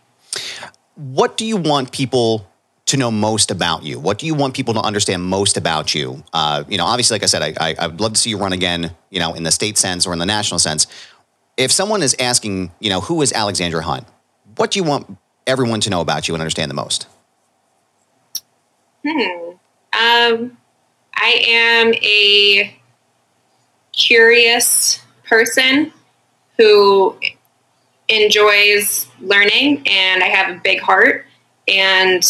What 0.96 1.38
do 1.38 1.46
you 1.46 1.58
want 1.58 1.92
people 1.92 2.48
to 2.92 2.98
know 2.98 3.10
most 3.10 3.52
about 3.52 3.84
you? 3.84 4.00
What 4.00 4.20
do 4.20 4.26
you 4.26 4.36
want 4.36 4.54
people 4.54 4.74
to 4.76 4.82
understand 4.82 5.24
most 5.24 5.58
about 5.58 5.96
you? 5.96 6.24
Uh, 6.34 6.64
you 6.68 6.78
know, 6.78 6.86
obviously, 6.86 7.16
like 7.16 7.24
I 7.24 7.26
said, 7.26 7.42
I, 7.42 7.54
I, 7.60 7.76
I, 7.80 7.88
would 7.88 8.02
love 8.02 8.14
to 8.14 8.20
see 8.20 8.30
you 8.30 8.38
run 8.38 8.54
again, 8.54 8.96
you 9.10 9.20
know, 9.20 9.34
in 9.34 9.44
the 9.44 9.52
state 9.52 9.78
sense 9.78 10.06
or 10.06 10.14
in 10.14 10.20
the 10.20 10.26
national 10.26 10.60
sense. 10.60 10.88
If 11.58 11.72
someone 11.72 12.02
is 12.04 12.16
asking, 12.20 12.72
you 12.80 12.90
know, 12.90 13.02
who 13.02 13.22
is 13.22 13.32
Alexandra 13.34 13.82
Hunt, 13.82 14.06
what 14.58 14.72
do 14.72 14.80
you 14.80 14.84
want 14.84 15.18
everyone 15.48 15.80
to 15.82 15.90
know 15.90 16.02
about 16.02 16.28
you 16.28 16.34
and 16.34 16.42
understand 16.42 16.70
the 16.70 16.76
most? 16.76 17.08
Hmm. 19.08 19.52
Um, 19.94 20.58
I 21.16 21.44
am 21.48 21.94
a 21.94 22.78
curious 23.94 25.00
person 25.24 25.94
who 26.58 27.18
enjoys 28.10 29.08
learning 29.22 29.88
and 29.88 30.24
I 30.24 30.28
have 30.28 30.56
a 30.56 30.60
big 30.60 30.82
heart 30.82 31.26
and 31.68 32.24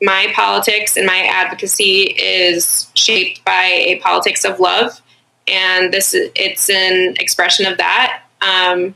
my 0.00 0.32
politics 0.34 0.96
and 0.96 1.06
my 1.06 1.22
advocacy 1.22 2.02
is 2.02 2.90
shaped 2.94 3.44
by 3.44 3.64
a 3.64 3.98
politics 3.98 4.44
of 4.44 4.60
love 4.60 5.00
and 5.48 5.92
this 5.92 6.14
it's 6.14 6.68
an 6.68 7.14
expression 7.18 7.66
of 7.66 7.78
that. 7.78 8.22
Um, 8.40 8.94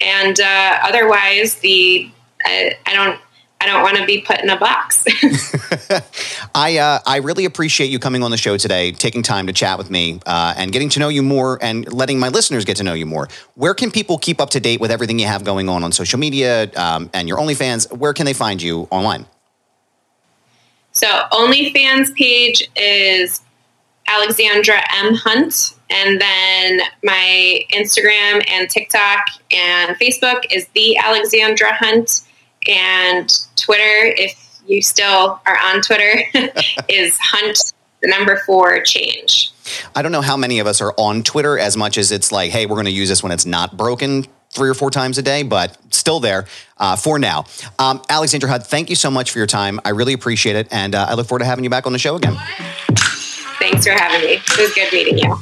and 0.00 0.38
uh, 0.38 0.78
otherwise, 0.82 1.56
the 1.56 2.10
I, 2.44 2.76
I 2.86 2.92
don't 2.92 3.20
I 3.64 3.66
don't 3.66 3.82
want 3.82 3.96
to 3.96 4.04
be 4.04 4.20
put 4.20 4.40
in 4.40 4.50
a 4.50 4.58
box. 4.58 5.04
I 6.54 6.76
uh, 6.76 6.98
I 7.06 7.16
really 7.18 7.46
appreciate 7.46 7.88
you 7.88 7.98
coming 7.98 8.22
on 8.22 8.30
the 8.30 8.36
show 8.36 8.58
today, 8.58 8.92
taking 8.92 9.22
time 9.22 9.46
to 9.46 9.54
chat 9.54 9.78
with 9.78 9.90
me, 9.90 10.20
uh, 10.26 10.52
and 10.54 10.70
getting 10.70 10.90
to 10.90 11.00
know 11.00 11.08
you 11.08 11.22
more, 11.22 11.58
and 11.62 11.90
letting 11.90 12.18
my 12.18 12.28
listeners 12.28 12.66
get 12.66 12.76
to 12.76 12.84
know 12.84 12.92
you 12.92 13.06
more. 13.06 13.26
Where 13.54 13.72
can 13.72 13.90
people 13.90 14.18
keep 14.18 14.38
up 14.38 14.50
to 14.50 14.60
date 14.60 14.80
with 14.80 14.90
everything 14.90 15.18
you 15.18 15.26
have 15.26 15.44
going 15.44 15.70
on 15.70 15.82
on 15.82 15.92
social 15.92 16.18
media 16.18 16.70
um, 16.76 17.08
and 17.14 17.26
your 17.26 17.38
OnlyFans? 17.38 17.90
Where 17.96 18.12
can 18.12 18.26
they 18.26 18.34
find 18.34 18.60
you 18.60 18.86
online? 18.90 19.24
So 20.92 21.06
OnlyFans 21.32 22.14
page 22.14 22.70
is 22.76 23.40
Alexandra 24.06 24.82
M 24.94 25.14
Hunt, 25.14 25.74
and 25.88 26.20
then 26.20 26.80
my 27.02 27.64
Instagram 27.72 28.44
and 28.46 28.68
TikTok 28.68 29.24
and 29.50 29.96
Facebook 29.96 30.42
is 30.50 30.68
the 30.74 30.98
Alexandra 30.98 31.72
Hunt 31.72 32.24
and 32.68 33.30
Twitter, 33.56 34.14
if 34.16 34.60
you 34.66 34.82
still 34.82 35.40
are 35.46 35.58
on 35.62 35.80
Twitter, 35.80 36.24
is 36.88 37.18
Hunt 37.20 37.72
the 38.02 38.08
number 38.08 38.36
four 38.44 38.80
change. 38.82 39.50
I 39.94 40.02
don't 40.02 40.12
know 40.12 40.20
how 40.20 40.36
many 40.36 40.58
of 40.58 40.66
us 40.66 40.80
are 40.80 40.92
on 40.98 41.22
Twitter 41.22 41.58
as 41.58 41.76
much 41.76 41.96
as 41.96 42.12
it's 42.12 42.30
like, 42.30 42.50
hey, 42.50 42.66
we're 42.66 42.76
going 42.76 42.84
to 42.84 42.90
use 42.90 43.08
this 43.08 43.22
when 43.22 43.32
it's 43.32 43.46
not 43.46 43.76
broken 43.76 44.26
three 44.50 44.68
or 44.68 44.74
four 44.74 44.90
times 44.90 45.18
a 45.18 45.22
day, 45.22 45.42
but 45.42 45.76
still 45.90 46.20
there 46.20 46.46
uh, 46.78 46.96
for 46.96 47.18
now. 47.18 47.44
Um, 47.78 48.02
Alexandra 48.08 48.48
Hunt, 48.48 48.66
thank 48.66 48.90
you 48.90 48.96
so 48.96 49.10
much 49.10 49.30
for 49.32 49.38
your 49.38 49.46
time. 49.46 49.80
I 49.84 49.90
really 49.90 50.12
appreciate 50.12 50.56
it. 50.56 50.68
And 50.70 50.94
uh, 50.94 51.06
I 51.08 51.14
look 51.14 51.26
forward 51.26 51.40
to 51.40 51.44
having 51.46 51.64
you 51.64 51.70
back 51.70 51.86
on 51.86 51.92
the 51.92 51.98
show 51.98 52.14
again. 52.14 52.36
Thanks 53.58 53.86
for 53.86 53.92
having 53.92 54.20
me. 54.20 54.34
It 54.34 54.58
was 54.58 54.74
good 54.74 54.92
meeting 54.92 55.18
you. 55.18 55.36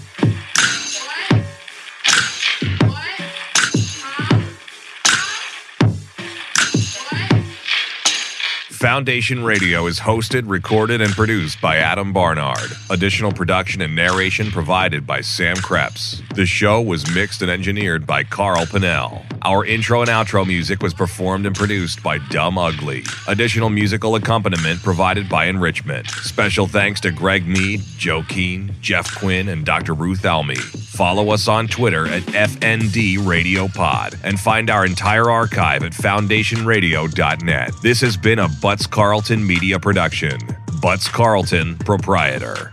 Foundation 8.82 9.44
Radio 9.44 9.86
is 9.86 10.00
hosted, 10.00 10.42
recorded, 10.46 11.00
and 11.00 11.12
produced 11.12 11.60
by 11.60 11.76
Adam 11.76 12.12
Barnard. 12.12 12.72
Additional 12.90 13.30
production 13.30 13.80
and 13.80 13.94
narration 13.94 14.50
provided 14.50 15.06
by 15.06 15.20
Sam 15.20 15.54
Krepps. 15.54 16.20
The 16.34 16.46
show 16.46 16.82
was 16.82 17.08
mixed 17.14 17.42
and 17.42 17.50
engineered 17.50 18.08
by 18.08 18.24
Carl 18.24 18.66
Pannell. 18.66 19.24
Our 19.42 19.64
intro 19.64 20.00
and 20.00 20.10
outro 20.10 20.44
music 20.44 20.82
was 20.82 20.94
performed 20.94 21.46
and 21.46 21.54
produced 21.54 22.02
by 22.02 22.18
Dumb 22.30 22.58
Ugly. 22.58 23.04
Additional 23.28 23.70
musical 23.70 24.16
accompaniment 24.16 24.82
provided 24.82 25.28
by 25.28 25.44
Enrichment. 25.44 26.10
Special 26.10 26.66
thanks 26.66 27.00
to 27.02 27.12
Greg 27.12 27.46
Mead, 27.46 27.82
Joe 27.98 28.24
Keane, 28.24 28.74
Geoff 28.80 29.16
Quinn, 29.16 29.48
and 29.48 29.64
Dr. 29.64 29.94
Ruth 29.94 30.24
Almy. 30.24 30.56
Follow 30.56 31.30
us 31.30 31.48
on 31.48 31.68
Twitter 31.68 32.06
at 32.06 32.22
FND 32.22 33.26
Radio 33.26 33.66
Pod 33.66 34.18
and 34.22 34.38
find 34.38 34.70
our 34.70 34.84
entire 34.84 35.30
archive 35.30 35.82
at 35.82 35.92
foundationradio.net. 35.92 37.72
This 37.82 38.00
has 38.02 38.16
been 38.16 38.38
a 38.38 38.48
Butts 38.72 38.86
Carlton 38.86 39.46
Media 39.46 39.78
Production. 39.78 40.38
Butts 40.80 41.06
Carlton, 41.06 41.76
proprietor. 41.76 42.72